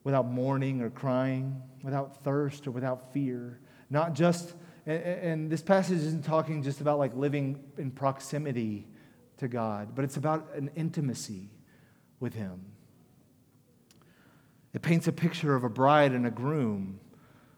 without 0.04 0.28
mourning 0.28 0.82
or 0.82 0.90
crying, 0.90 1.62
without 1.84 2.24
thirst 2.24 2.68
or 2.68 2.72
without 2.72 3.14
fear. 3.14 3.60
Not 3.90 4.14
just, 4.14 4.54
and 4.86 5.50
this 5.50 5.62
passage 5.62 6.00
isn't 6.00 6.24
talking 6.24 6.64
just 6.64 6.82
about 6.82 7.00
like 7.00 7.16
living 7.16 7.64
in 7.78 7.92
proximity 7.92 8.88
to 9.38 9.48
God, 9.48 9.96
but 9.96 10.06
it's 10.06 10.18
about 10.18 10.50
an 10.56 10.70
intimacy 10.76 11.50
with 12.20 12.34
Him. 12.34 12.66
It 14.74 14.82
paints 14.82 15.08
a 15.08 15.12
picture 15.12 15.56
of 15.56 15.64
a 15.64 15.70
bride 15.70 16.12
and 16.12 16.28
a 16.28 16.32
groom, 16.32 17.00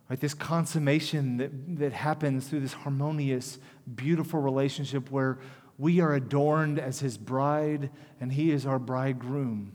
right? 0.09 0.19
This 0.19 0.33
consummation 0.33 1.37
that, 1.37 1.77
that 1.79 1.93
happens 1.93 2.47
through 2.47 2.61
this 2.61 2.73
harmonious, 2.73 3.59
beautiful 3.95 4.39
relationship 4.39 5.11
where 5.11 5.39
we 5.77 5.99
are 5.99 6.13
adorned 6.13 6.79
as 6.79 6.99
his 6.99 7.17
bride 7.17 7.89
and 8.19 8.31
he 8.31 8.51
is 8.51 8.65
our 8.65 8.79
bridegroom, 8.79 9.73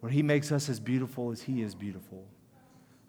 where 0.00 0.10
he 0.10 0.22
makes 0.22 0.50
us 0.50 0.68
as 0.68 0.80
beautiful 0.80 1.30
as 1.30 1.42
he 1.42 1.62
is 1.62 1.74
beautiful. 1.74 2.26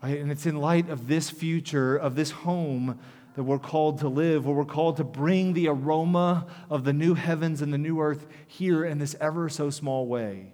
Right? 0.04 0.20
And 0.20 0.32
it's 0.32 0.46
in 0.46 0.58
light 0.58 0.90
of 0.90 1.08
this 1.08 1.30
future, 1.30 1.96
of 1.96 2.16
this 2.16 2.32
home 2.32 3.00
that 3.36 3.44
we're 3.44 3.60
called 3.60 4.00
to 4.00 4.10
live, 4.10 4.46
where 4.46 4.56
we're 4.56 4.66
called 4.66 4.98
to 4.98 5.04
bring 5.04 5.54
the 5.54 5.70
aroma 5.70 6.48
of 6.70 6.84
the 6.84 6.94
new 6.94 7.14
heavens 7.14 7.62
and 7.62 7.74
the 7.74 7.78
new 7.78 8.02
earth 8.02 8.28
here 8.46 8.84
in 8.84 9.00
this 9.00 9.16
ever 9.22 9.48
so 9.48 9.70
small 9.70 10.06
way 10.06 10.54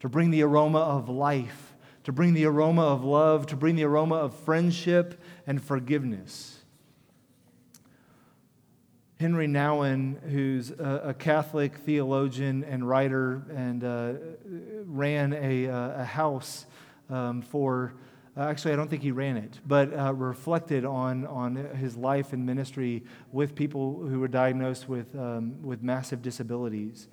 to 0.00 0.08
bring 0.08 0.30
the 0.30 0.42
aroma 0.42 0.78
of 0.78 1.08
life, 1.08 1.74
to 2.04 2.12
bring 2.12 2.34
the 2.34 2.44
aroma 2.44 2.82
of 2.82 3.04
love, 3.04 3.46
to 3.46 3.56
bring 3.56 3.76
the 3.76 3.84
aroma 3.84 4.14
of 4.14 4.34
friendship 4.34 5.20
and 5.46 5.62
forgiveness. 5.62 6.57
Henri 9.20 9.48
Nouwen, 9.48 10.22
who's 10.30 10.70
a, 10.70 11.12
Catholic 11.18 11.74
theologian 11.78 12.62
and 12.62 12.88
writer, 12.88 13.42
and 13.52 13.82
uh, 13.82 14.12
ran 14.84 15.32
a, 15.32 15.66
uh, 15.68 16.02
a 16.02 16.04
house 16.04 16.66
um, 17.10 17.42
for, 17.42 17.94
uh, 18.36 18.42
actually, 18.42 18.74
I 18.74 18.76
don't 18.76 18.88
think 18.88 19.02
he 19.02 19.10
ran 19.10 19.36
it, 19.36 19.58
but 19.66 19.92
uh, 19.92 20.14
reflected 20.14 20.84
on, 20.84 21.26
on 21.26 21.56
his 21.56 21.96
life 21.96 22.32
and 22.32 22.46
ministry 22.46 23.02
with 23.32 23.56
people 23.56 23.96
who 24.06 24.20
were 24.20 24.28
diagnosed 24.28 24.88
with, 24.88 25.12
um, 25.16 25.60
with 25.64 25.82
massive 25.82 26.22
disabilities. 26.22 27.08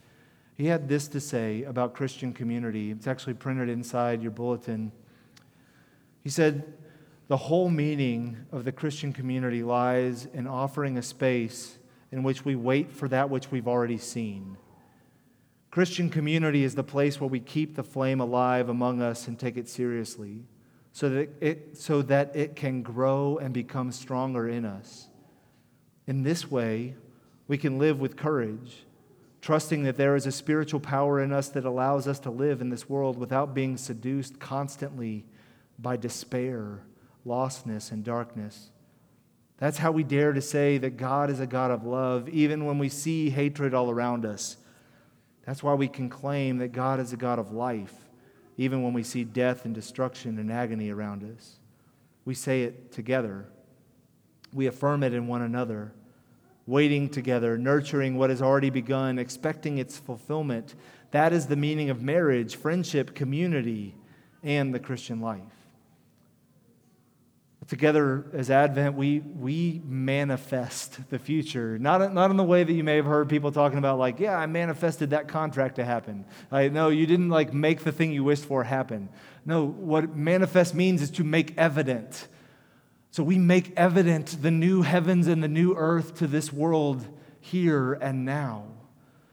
He 0.57 0.67
had 0.67 0.87
this 0.87 1.07
to 1.07 1.19
say 1.19 1.63
about 1.63 1.95
Christian 1.95 2.33
community. 2.33 2.91
It's 2.91 3.07
actually 3.07 3.33
printed 3.33 3.67
inside 3.67 4.21
your 4.21 4.31
bulletin. 4.31 4.91
He 6.23 6.29
said, 6.29 6.71
The 7.29 7.37
whole 7.37 7.71
meaning 7.71 8.45
of 8.51 8.63
the 8.63 8.71
Christian 8.71 9.11
community 9.11 9.63
lies 9.63 10.27
in 10.35 10.45
offering 10.45 10.99
a 10.99 11.01
space 11.01 11.79
in 12.11 12.23
which 12.23 12.45
we 12.45 12.55
wait 12.55 12.91
for 12.91 13.07
that 13.07 13.29
which 13.29 13.51
we've 13.51 13.67
already 13.67 13.97
seen. 13.97 14.57
Christian 15.71 16.09
community 16.09 16.63
is 16.63 16.75
the 16.75 16.83
place 16.83 17.19
where 17.19 17.29
we 17.29 17.39
keep 17.39 17.75
the 17.75 17.83
flame 17.83 18.19
alive 18.19 18.69
among 18.69 19.01
us 19.01 19.27
and 19.27 19.37
take 19.37 19.57
it 19.57 19.67
seriously 19.67 20.43
so 20.93 21.09
that 21.09 21.29
it, 21.41 21.77
so 21.77 22.01
that 22.03 22.35
it 22.35 22.55
can 22.55 22.81
grow 22.81 23.37
and 23.37 23.53
become 23.53 23.91
stronger 23.91 24.47
in 24.47 24.63
us. 24.63 25.09
In 26.07 26.23
this 26.23 26.49
way, 26.49 26.95
we 27.47 27.57
can 27.57 27.77
live 27.77 27.99
with 27.99 28.15
courage 28.15 28.85
trusting 29.45 29.83
that 29.83 29.95
there 29.95 30.15
is 30.15 30.25
a 30.25 30.31
spiritual 30.31 30.79
power 30.79 31.21
in 31.21 31.31
us 31.31 31.49
that 31.49 31.65
allows 31.65 32.07
us 32.07 32.17
to 32.17 32.31
live 32.31 32.61
in 32.61 32.69
this 32.71 32.89
world 32.89 33.15
without 33.15 33.53
being 33.53 33.77
seduced 33.77 34.39
constantly 34.39 35.23
by 35.77 35.95
despair, 35.95 36.81
lostness, 37.27 37.91
and 37.91 38.03
darkness. 38.03 38.71
That's 39.57 39.77
how 39.77 39.91
we 39.91 40.03
dare 40.03 40.33
to 40.33 40.41
say 40.41 40.77
that 40.79 40.97
God 40.97 41.29
is 41.29 41.39
a 41.39 41.47
God 41.47 41.71
of 41.71 41.85
love, 41.85 42.27
even 42.29 42.65
when 42.65 42.77
we 42.77 42.89
see 42.89 43.29
hatred 43.29 43.73
all 43.73 43.89
around 43.89 44.25
us. 44.25 44.57
That's 45.45 45.63
why 45.63 45.73
we 45.75 45.87
can 45.87 46.09
claim 46.09 46.57
that 46.57 46.71
God 46.71 46.99
is 46.99 47.13
a 47.13 47.17
God 47.17 47.39
of 47.39 47.51
life, 47.51 47.93
even 48.57 48.83
when 48.83 48.93
we 48.93 49.03
see 49.03 49.23
death 49.23 49.65
and 49.65 49.73
destruction 49.73 50.37
and 50.39 50.51
agony 50.51 50.89
around 50.89 51.23
us. 51.23 51.57
We 52.25 52.33
say 52.33 52.63
it 52.63 52.91
together, 52.91 53.45
we 54.53 54.67
affirm 54.67 55.03
it 55.03 55.13
in 55.13 55.27
one 55.27 55.41
another 55.41 55.93
waiting 56.67 57.09
together, 57.09 57.57
nurturing 57.57 58.17
what 58.17 58.29
has 58.29 58.41
already 58.41 58.69
begun, 58.69 59.19
expecting 59.19 59.77
its 59.77 59.97
fulfillment. 59.97 60.75
That 61.11 61.31
is 61.31 61.47
the 61.47 61.55
meaning 61.55 61.89
of 61.89 62.01
marriage, 62.01 62.55
friendship, 62.55 63.13
community, 63.13 63.95
and 64.43 64.73
the 64.73 64.79
Christian 64.79 65.21
life. 65.21 65.41
Together 67.67 68.25
as 68.33 68.51
Advent, 68.51 68.95
we, 68.95 69.19
we 69.19 69.81
manifest 69.85 71.09
the 71.09 71.17
future. 71.17 71.79
Not, 71.79 72.13
not 72.13 72.29
in 72.29 72.37
the 72.37 72.43
way 72.43 72.63
that 72.63 72.71
you 72.71 72.83
may 72.83 72.95
have 72.95 73.05
heard 73.05 73.27
people 73.27 73.51
talking 73.51 73.79
about, 73.79 73.97
like, 73.97 74.19
yeah, 74.19 74.37
I 74.37 74.45
manifested 74.45 75.09
that 75.09 75.27
contract 75.27 75.77
to 75.77 75.85
happen. 75.85 76.25
No, 76.51 76.89
you 76.89 77.07
didn't 77.07 77.29
like 77.29 77.53
make 77.53 77.83
the 77.83 77.91
thing 77.91 78.11
you 78.11 78.23
wished 78.23 78.45
for 78.45 78.63
happen. 78.63 79.09
No, 79.45 79.65
what 79.65 80.15
manifest 80.15 80.75
means 80.75 81.01
is 81.01 81.09
to 81.11 81.23
make 81.23 81.57
evident 81.57 82.27
so 83.15 83.23
we 83.23 83.39
make 83.39 83.71
evident 83.77 84.41
the 84.41 84.51
new 84.51 84.81
heavens 84.81 85.29
and 85.29 85.41
the 85.41 85.47
new 85.47 85.73
earth 85.73 86.15
to 86.15 86.27
this 86.27 86.51
world 86.51 87.07
here 87.39 87.93
and 87.93 88.25
now. 88.25 88.65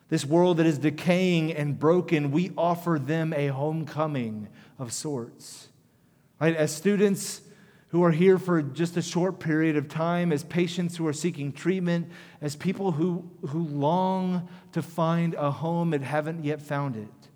This 0.08 0.24
world 0.24 0.58
that 0.58 0.66
is 0.66 0.78
decaying 0.78 1.52
and 1.52 1.76
broken, 1.76 2.30
we 2.30 2.52
offer 2.56 3.00
them 3.04 3.32
a 3.32 3.48
homecoming 3.48 4.46
of 4.78 4.92
sorts. 4.92 5.68
Right? 6.40 6.54
As 6.54 6.72
students 6.72 7.40
who 7.92 8.02
are 8.02 8.10
here 8.10 8.38
for 8.38 8.62
just 8.62 8.96
a 8.96 9.02
short 9.02 9.38
period 9.38 9.76
of 9.76 9.86
time, 9.86 10.32
as 10.32 10.42
patients 10.44 10.96
who 10.96 11.06
are 11.06 11.12
seeking 11.12 11.52
treatment, 11.52 12.10
as 12.40 12.56
people 12.56 12.92
who, 12.92 13.30
who 13.48 13.64
long 13.64 14.48
to 14.72 14.80
find 14.80 15.34
a 15.34 15.50
home 15.50 15.92
and 15.92 16.02
haven't 16.02 16.42
yet 16.42 16.62
found 16.62 16.96
it, 16.96 17.28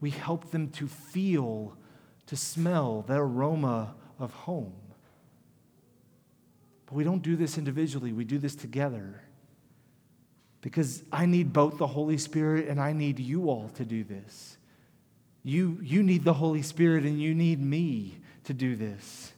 we 0.00 0.08
help 0.08 0.50
them 0.50 0.70
to 0.70 0.88
feel, 0.88 1.76
to 2.26 2.36
smell 2.36 3.02
the 3.06 3.16
aroma 3.16 3.94
of 4.18 4.32
home. 4.32 4.72
But 6.86 6.94
we 6.94 7.04
don't 7.04 7.22
do 7.22 7.36
this 7.36 7.58
individually, 7.58 8.14
we 8.14 8.24
do 8.24 8.38
this 8.38 8.54
together. 8.54 9.20
Because 10.62 11.02
I 11.12 11.26
need 11.26 11.52
both 11.52 11.76
the 11.76 11.86
Holy 11.86 12.16
Spirit 12.16 12.66
and 12.66 12.80
I 12.80 12.94
need 12.94 13.18
you 13.18 13.50
all 13.50 13.68
to 13.74 13.84
do 13.84 14.04
this. 14.04 14.56
You, 15.42 15.78
you 15.82 16.02
need 16.02 16.24
the 16.24 16.32
Holy 16.32 16.62
Spirit 16.62 17.04
and 17.04 17.20
you 17.20 17.34
need 17.34 17.60
me 17.60 18.16
to 18.44 18.54
do 18.54 18.74
this. 18.74 19.31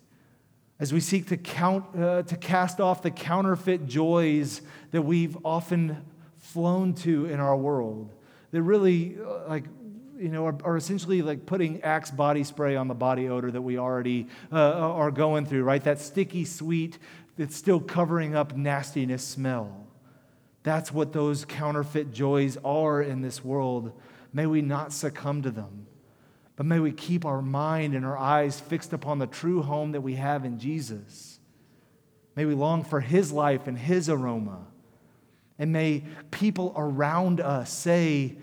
As 0.81 0.93
we 0.93 1.01
seek 1.01 1.29
to, 1.29 1.37
count, 1.37 1.85
uh, 1.97 2.23
to 2.25 2.37
cast 2.37 2.81
off 2.81 3.03
the 3.03 3.11
counterfeit 3.11 3.87
joys 3.87 4.61
that 4.91 5.03
we've 5.03 5.37
often 5.45 6.05
flown 6.39 6.95
to 6.95 7.27
in 7.27 7.39
our 7.39 7.57
world, 7.57 8.13
that 8.51 8.63
really, 8.63 9.17
uh, 9.25 9.49
like, 9.49 9.65
you 10.19 10.29
know, 10.29 10.47
are, 10.47 10.57
are, 10.65 10.77
essentially 10.77 11.23
like 11.23 11.47
putting 11.47 11.83
Axe 11.83 12.11
body 12.11 12.45
spray 12.45 12.77
on 12.77 12.89
the 12.89 12.95
body 12.95 13.29
odor 13.29 13.51
that 13.51 13.63
we 13.63 13.79
already 13.79 14.27
uh, 14.53 14.57
are 14.57 15.11
going 15.11 15.47
through, 15.47 15.65
right? 15.65 15.83
That 15.83 16.01
sticky, 16.01 16.45
sweet 16.45 16.99
that's 17.37 17.57
still 17.57 17.81
covering 17.81 18.35
up 18.35 18.57
nastiness 18.57 19.27
smell. 19.27 19.87
That's 20.63 20.93
what 20.93 21.13
those 21.13 21.45
counterfeit 21.45 22.13
joys 22.13 22.57
are 22.65 23.03
in 23.03 23.23
this 23.23 23.45
world. 23.45 23.93
May 24.33 24.47
we 24.47 24.63
not 24.63 24.93
succumb 24.93 25.43
to 25.43 25.51
them, 25.51 25.87
but 26.57 26.67
may 26.67 26.79
we 26.79 26.93
keep 26.93 27.25
our 27.25 27.43
mind 27.43 27.95
and 27.95 28.05
our 28.05 28.17
eyes 28.17 28.61
fixed 28.61 28.93
upon 28.93 29.19
the 29.19 29.27
true 29.27 29.63
home 29.63 29.93
that 29.93 30.01
we 30.01 30.15
have 30.15 30.45
in 30.45 30.59
Jesus. 30.59 31.39
May 32.37 32.45
we 32.45 32.55
long 32.55 32.85
for 32.85 33.01
His 33.01 33.33
life 33.33 33.67
and 33.67 33.79
His 33.79 34.09
aroma. 34.09 34.67
And 35.59 35.73
may 35.73 36.05
people 36.31 36.73
around 36.77 37.41
us 37.41 37.73
say 37.73 38.37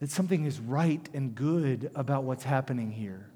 that 0.00 0.10
something 0.10 0.44
is 0.44 0.60
right 0.60 1.08
and 1.14 1.34
good 1.34 1.90
about 1.94 2.24
what's 2.24 2.44
happening 2.44 2.90
here. 2.90 3.30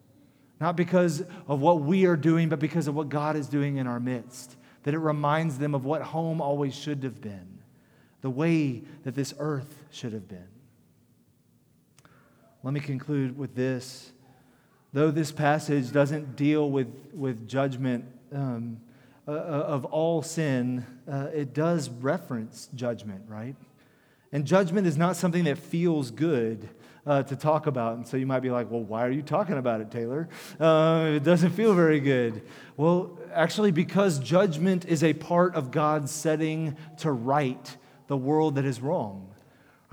Not 0.60 0.76
because 0.76 1.22
of 1.48 1.60
what 1.60 1.80
we 1.80 2.04
are 2.06 2.16
doing, 2.16 2.48
but 2.48 2.58
because 2.58 2.86
of 2.86 2.94
what 2.94 3.08
God 3.08 3.36
is 3.36 3.48
doing 3.48 3.76
in 3.76 3.86
our 3.86 4.00
midst 4.00 4.56
that 4.82 4.94
it 4.94 4.98
reminds 4.98 5.58
them 5.58 5.74
of 5.74 5.84
what 5.84 6.02
home 6.02 6.40
always 6.40 6.74
should 6.74 7.02
have 7.02 7.20
been, 7.20 7.58
the 8.22 8.30
way 8.30 8.82
that 9.04 9.14
this 9.14 9.34
earth 9.38 9.82
should 9.90 10.12
have 10.12 10.28
been. 10.28 10.48
Let 12.62 12.74
me 12.74 12.80
conclude 12.80 13.38
with 13.38 13.54
this. 13.54 14.12
Though 14.92 15.10
this 15.10 15.32
passage 15.32 15.92
doesn't 15.92 16.36
deal 16.36 16.70
with, 16.70 16.88
with 17.14 17.48
judgment 17.48 18.04
um, 18.32 18.80
uh, 19.26 19.30
uh, 19.30 19.34
of 19.34 19.84
all 19.86 20.22
sin, 20.22 20.84
uh, 21.10 21.28
it 21.32 21.54
does 21.54 21.88
reference 21.88 22.68
judgment, 22.74 23.22
right? 23.28 23.56
And 24.32 24.44
judgment 24.44 24.86
is 24.86 24.96
not 24.96 25.16
something 25.16 25.44
that 25.44 25.58
feels 25.58 26.10
good. 26.10 26.68
uh, 27.06 27.22
to 27.24 27.36
talk 27.36 27.66
about. 27.66 27.96
And 27.96 28.06
so 28.06 28.16
you 28.16 28.26
might 28.26 28.40
be 28.40 28.50
like, 28.50 28.70
well, 28.70 28.82
why 28.82 29.06
are 29.06 29.10
you 29.10 29.22
talking 29.22 29.58
about 29.58 29.80
it, 29.80 29.90
Taylor? 29.90 30.28
Uh, 30.58 31.12
it 31.16 31.24
doesn't 31.24 31.50
feel 31.50 31.74
very 31.74 32.00
good. 32.00 32.42
Well, 32.76 33.18
actually, 33.32 33.72
because 33.72 34.18
judgment 34.18 34.84
is 34.86 35.02
a 35.02 35.14
part 35.14 35.54
of 35.54 35.70
God's 35.70 36.10
setting 36.10 36.76
to 36.98 37.10
right 37.10 37.76
the 38.06 38.16
world 38.16 38.56
that 38.56 38.64
is 38.64 38.80
wrong. 38.80 39.29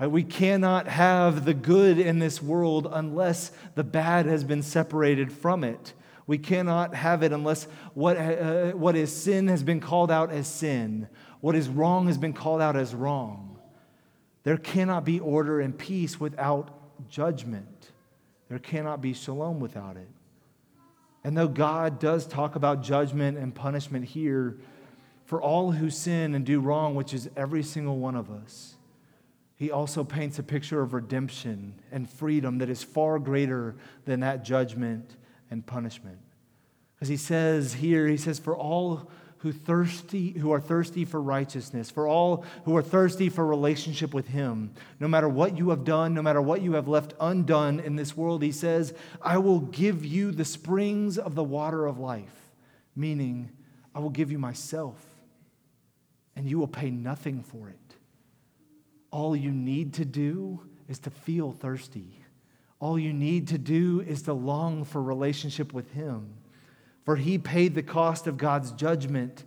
We 0.00 0.22
cannot 0.22 0.86
have 0.86 1.44
the 1.44 1.54
good 1.54 1.98
in 1.98 2.20
this 2.20 2.40
world 2.40 2.86
unless 2.90 3.50
the 3.74 3.82
bad 3.82 4.26
has 4.26 4.44
been 4.44 4.62
separated 4.62 5.32
from 5.32 5.64
it. 5.64 5.92
We 6.28 6.38
cannot 6.38 6.94
have 6.94 7.24
it 7.24 7.32
unless 7.32 7.64
what, 7.94 8.16
uh, 8.16 8.72
what 8.72 8.94
is 8.94 9.14
sin 9.14 9.48
has 9.48 9.64
been 9.64 9.80
called 9.80 10.10
out 10.10 10.30
as 10.30 10.46
sin, 10.46 11.08
what 11.40 11.56
is 11.56 11.68
wrong 11.68 12.06
has 12.06 12.18
been 12.18 12.32
called 12.32 12.60
out 12.60 12.76
as 12.76 12.94
wrong. 12.94 13.58
There 14.44 14.56
cannot 14.56 15.04
be 15.04 15.18
order 15.18 15.60
and 15.60 15.76
peace 15.76 16.20
without 16.20 17.08
judgment. 17.08 17.90
There 18.48 18.58
cannot 18.58 19.00
be 19.00 19.14
shalom 19.14 19.58
without 19.58 19.96
it. 19.96 20.08
And 21.24 21.36
though 21.36 21.48
God 21.48 21.98
does 21.98 22.26
talk 22.26 22.54
about 22.54 22.82
judgment 22.82 23.36
and 23.36 23.54
punishment 23.54 24.04
here 24.04 24.58
for 25.24 25.42
all 25.42 25.72
who 25.72 25.90
sin 25.90 26.34
and 26.34 26.46
do 26.46 26.60
wrong, 26.60 26.94
which 26.94 27.12
is 27.12 27.28
every 27.36 27.62
single 27.62 27.98
one 27.98 28.14
of 28.14 28.30
us, 28.30 28.77
he 29.58 29.72
also 29.72 30.04
paints 30.04 30.38
a 30.38 30.42
picture 30.44 30.80
of 30.80 30.94
redemption 30.94 31.74
and 31.90 32.08
freedom 32.08 32.58
that 32.58 32.70
is 32.70 32.84
far 32.84 33.18
greater 33.18 33.74
than 34.04 34.20
that 34.20 34.44
judgment 34.44 35.16
and 35.50 35.66
punishment. 35.66 36.18
Because 36.94 37.08
he 37.08 37.16
says 37.16 37.74
here, 37.74 38.06
he 38.06 38.16
says, 38.16 38.38
for 38.38 38.56
all 38.56 39.10
who 39.38 39.52
thirsty 39.52 40.32
who 40.32 40.52
are 40.52 40.60
thirsty 40.60 41.04
for 41.04 41.20
righteousness 41.20 41.90
for 41.90 42.08
all 42.08 42.44
who 42.64 42.76
are 42.76 42.82
thirsty 42.82 43.28
for 43.28 43.46
relationship 43.46 44.12
with 44.12 44.26
him 44.26 44.72
no 44.98 45.06
matter 45.06 45.28
what 45.28 45.56
you 45.56 45.70
have 45.70 45.84
done 45.84 46.12
no 46.12 46.22
matter 46.22 46.42
what 46.42 46.60
you 46.60 46.72
have 46.72 46.88
left 46.88 47.14
undone 47.20 47.78
in 47.80 47.94
this 47.94 48.16
world 48.16 48.42
he 48.42 48.50
says 48.50 48.92
i 49.22 49.38
will 49.38 49.60
give 49.60 50.04
you 50.04 50.32
the 50.32 50.44
springs 50.44 51.18
of 51.18 51.36
the 51.36 51.44
water 51.44 51.86
of 51.86 51.98
life 51.98 52.50
meaning 52.96 53.48
i 53.94 54.00
will 54.00 54.10
give 54.10 54.32
you 54.32 54.38
myself 54.38 55.06
and 56.34 56.50
you 56.50 56.58
will 56.58 56.66
pay 56.66 56.90
nothing 56.90 57.42
for 57.42 57.68
it 57.68 57.87
all 59.10 59.34
you 59.34 59.50
need 59.50 59.94
to 59.94 60.04
do 60.04 60.60
is 60.88 60.98
to 60.98 61.10
feel 61.10 61.52
thirsty 61.52 62.24
all 62.80 62.98
you 62.98 63.12
need 63.12 63.48
to 63.48 63.58
do 63.58 64.00
is 64.00 64.22
to 64.22 64.32
long 64.32 64.84
for 64.84 65.02
relationship 65.02 65.72
with 65.72 65.92
him 65.92 66.34
for 67.08 67.16
he 67.16 67.38
paid 67.38 67.74
the 67.74 67.82
cost 67.82 68.26
of 68.26 68.36
God's 68.36 68.70
judgment 68.72 69.44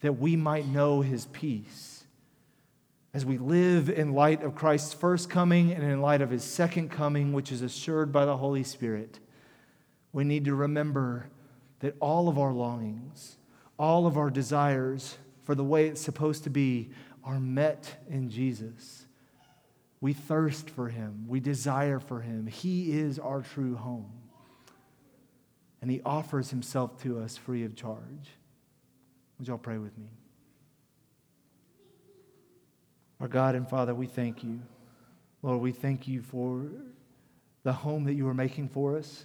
that 0.00 0.14
we 0.14 0.34
might 0.34 0.66
know 0.66 1.02
his 1.02 1.26
peace. 1.26 2.04
As 3.12 3.26
we 3.26 3.36
live 3.36 3.90
in 3.90 4.14
light 4.14 4.42
of 4.42 4.54
Christ's 4.54 4.94
first 4.94 5.28
coming 5.28 5.72
and 5.72 5.84
in 5.84 6.00
light 6.00 6.22
of 6.22 6.30
his 6.30 6.42
second 6.42 6.90
coming, 6.90 7.34
which 7.34 7.52
is 7.52 7.60
assured 7.60 8.12
by 8.12 8.24
the 8.24 8.38
Holy 8.38 8.62
Spirit, 8.62 9.18
we 10.14 10.24
need 10.24 10.46
to 10.46 10.54
remember 10.54 11.26
that 11.80 11.96
all 12.00 12.30
of 12.30 12.38
our 12.38 12.54
longings, 12.54 13.36
all 13.78 14.06
of 14.06 14.16
our 14.16 14.30
desires 14.30 15.18
for 15.44 15.54
the 15.54 15.62
way 15.62 15.88
it's 15.88 16.00
supposed 16.00 16.44
to 16.44 16.50
be, 16.50 16.88
are 17.24 17.40
met 17.40 18.04
in 18.08 18.30
Jesus. 18.30 19.06
We 20.00 20.12
thirst 20.12 20.68
for 20.68 20.88
him, 20.88 21.26
we 21.28 21.40
desire 21.40 22.00
for 22.00 22.20
him. 22.20 22.46
He 22.46 22.98
is 22.98 23.18
our 23.18 23.42
true 23.42 23.76
home 23.76 24.10
and 25.82 25.90
he 25.90 26.00
offers 26.06 26.48
himself 26.48 27.02
to 27.02 27.18
us 27.18 27.36
free 27.36 27.64
of 27.64 27.74
charge. 27.74 28.30
Would 29.38 29.48
y'all 29.48 29.58
pray 29.58 29.78
with 29.78 29.98
me? 29.98 30.06
Our 33.20 33.26
God 33.28 33.56
and 33.56 33.68
Father, 33.68 33.94
we 33.94 34.06
thank 34.06 34.44
you. 34.44 34.62
Lord, 35.42 35.60
we 35.60 35.72
thank 35.72 36.06
you 36.06 36.22
for 36.22 36.70
the 37.64 37.72
home 37.72 38.04
that 38.04 38.14
you 38.14 38.28
are 38.28 38.34
making 38.34 38.68
for 38.68 38.96
us. 38.96 39.24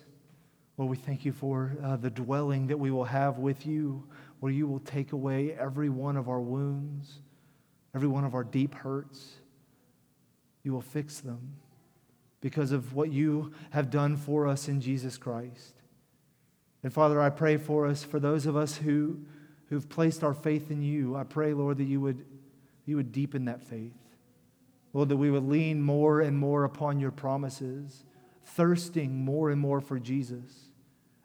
Lord, 0.78 0.90
we 0.90 0.98
thank 0.98 1.26
you 1.26 1.32
for 1.32 1.78
uh, 1.84 1.96
the 1.96 2.10
dwelling 2.10 2.68
that 2.68 2.78
we 2.78 2.90
will 2.90 3.06
have 3.06 3.38
with 3.38 3.66
you, 3.66 4.04
where 4.40 4.52
you 4.52 4.68
will 4.68 4.80
take 4.80 5.12
away 5.12 5.54
every 5.54 5.90
one 5.90 6.18
of 6.18 6.28
our 6.28 6.42
wounds, 6.42 7.20
every 7.96 8.08
one 8.08 8.24
of 8.24 8.34
our 8.34 8.44
deep 8.44 8.76
hurts. 8.76 9.36
You 10.64 10.74
will 10.74 10.82
fix 10.82 11.20
them 11.20 11.56
because 12.42 12.72
of 12.72 12.94
what 12.94 13.12
you 13.12 13.54
have 13.72 13.90
done 13.90 14.18
for 14.18 14.48
us 14.48 14.68
in 14.68 14.82
Jesus 14.82 15.18
Christ. 15.18 15.74
And 16.84 16.94
Father, 16.94 17.22
I 17.22 17.30
pray 17.30 17.58
for 17.58 17.88
us, 17.88 18.04
for 18.04 18.20
those 18.20 18.46
of 18.46 18.56
us 18.56 18.78
who, 18.78 19.20
who've 19.70 19.90
placed 19.90 20.24
our 20.24 20.34
faith 20.34 20.70
in 20.70 20.82
you, 20.82 21.16
I 21.16 21.24
pray, 21.24 21.54
Lord, 21.54 21.78
that 21.78 21.86
you 21.86 22.00
would, 22.02 22.24
you 22.86 22.96
would 22.96 23.12
deepen 23.12 23.46
that 23.46 23.64
faith. 23.64 23.94
Lord, 24.94 25.10
that 25.10 25.18
we 25.18 25.32
would 25.32 25.48
lean 25.48 25.82
more 25.82 26.22
and 26.22 26.38
more 26.38 26.64
upon 26.64 27.00
your 27.00 27.12
promises, 27.12 28.04
thirsting 28.46 29.26
more 29.26 29.50
and 29.50 29.60
more 29.60 29.82
for 29.82 30.00
Jesus. 30.00 30.72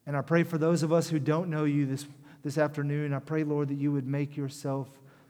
And 0.07 0.17
I 0.17 0.21
pray 0.21 0.43
for 0.43 0.59
those 0.59 0.83
of 0.83 0.93
us 0.93 1.11
who 1.11 1.19
don't 1.19 1.49
know 1.49 1.65
you 1.65 1.87
this, 1.87 2.07
this 2.43 2.59
afternoon, 2.59 3.13
I 3.13 3.21
pray, 3.21 3.45
Lord, 3.45 3.69
that 3.69 3.79
you 3.79 3.93
would 3.93 4.07
make 4.07 4.37
yourself 4.37 4.89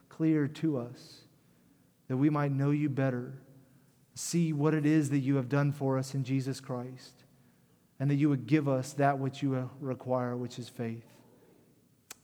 clear 0.08 0.48
to 0.48 0.78
us, 0.78 1.21
that 2.12 2.18
we 2.18 2.28
might 2.28 2.52
know 2.52 2.72
you 2.72 2.90
better, 2.90 3.32
see 4.14 4.52
what 4.52 4.74
it 4.74 4.84
is 4.84 5.08
that 5.08 5.20
you 5.20 5.36
have 5.36 5.48
done 5.48 5.72
for 5.72 5.96
us 5.96 6.12
in 6.12 6.22
Jesus 6.22 6.60
Christ 6.60 7.24
and 7.98 8.10
that 8.10 8.16
you 8.16 8.28
would 8.28 8.46
give 8.46 8.68
us 8.68 8.92
that 8.92 9.18
which 9.18 9.42
you 9.42 9.70
require, 9.80 10.36
which 10.36 10.58
is 10.58 10.68
faith. 10.68 11.06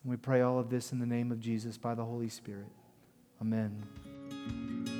And 0.02 0.10
we 0.10 0.18
pray 0.18 0.42
all 0.42 0.58
of 0.58 0.68
this 0.68 0.92
in 0.92 0.98
the 0.98 1.06
name 1.06 1.32
of 1.32 1.40
Jesus 1.40 1.78
by 1.78 1.94
the 1.94 2.04
Holy 2.04 2.28
Spirit. 2.28 2.68
Amen. 3.40 4.97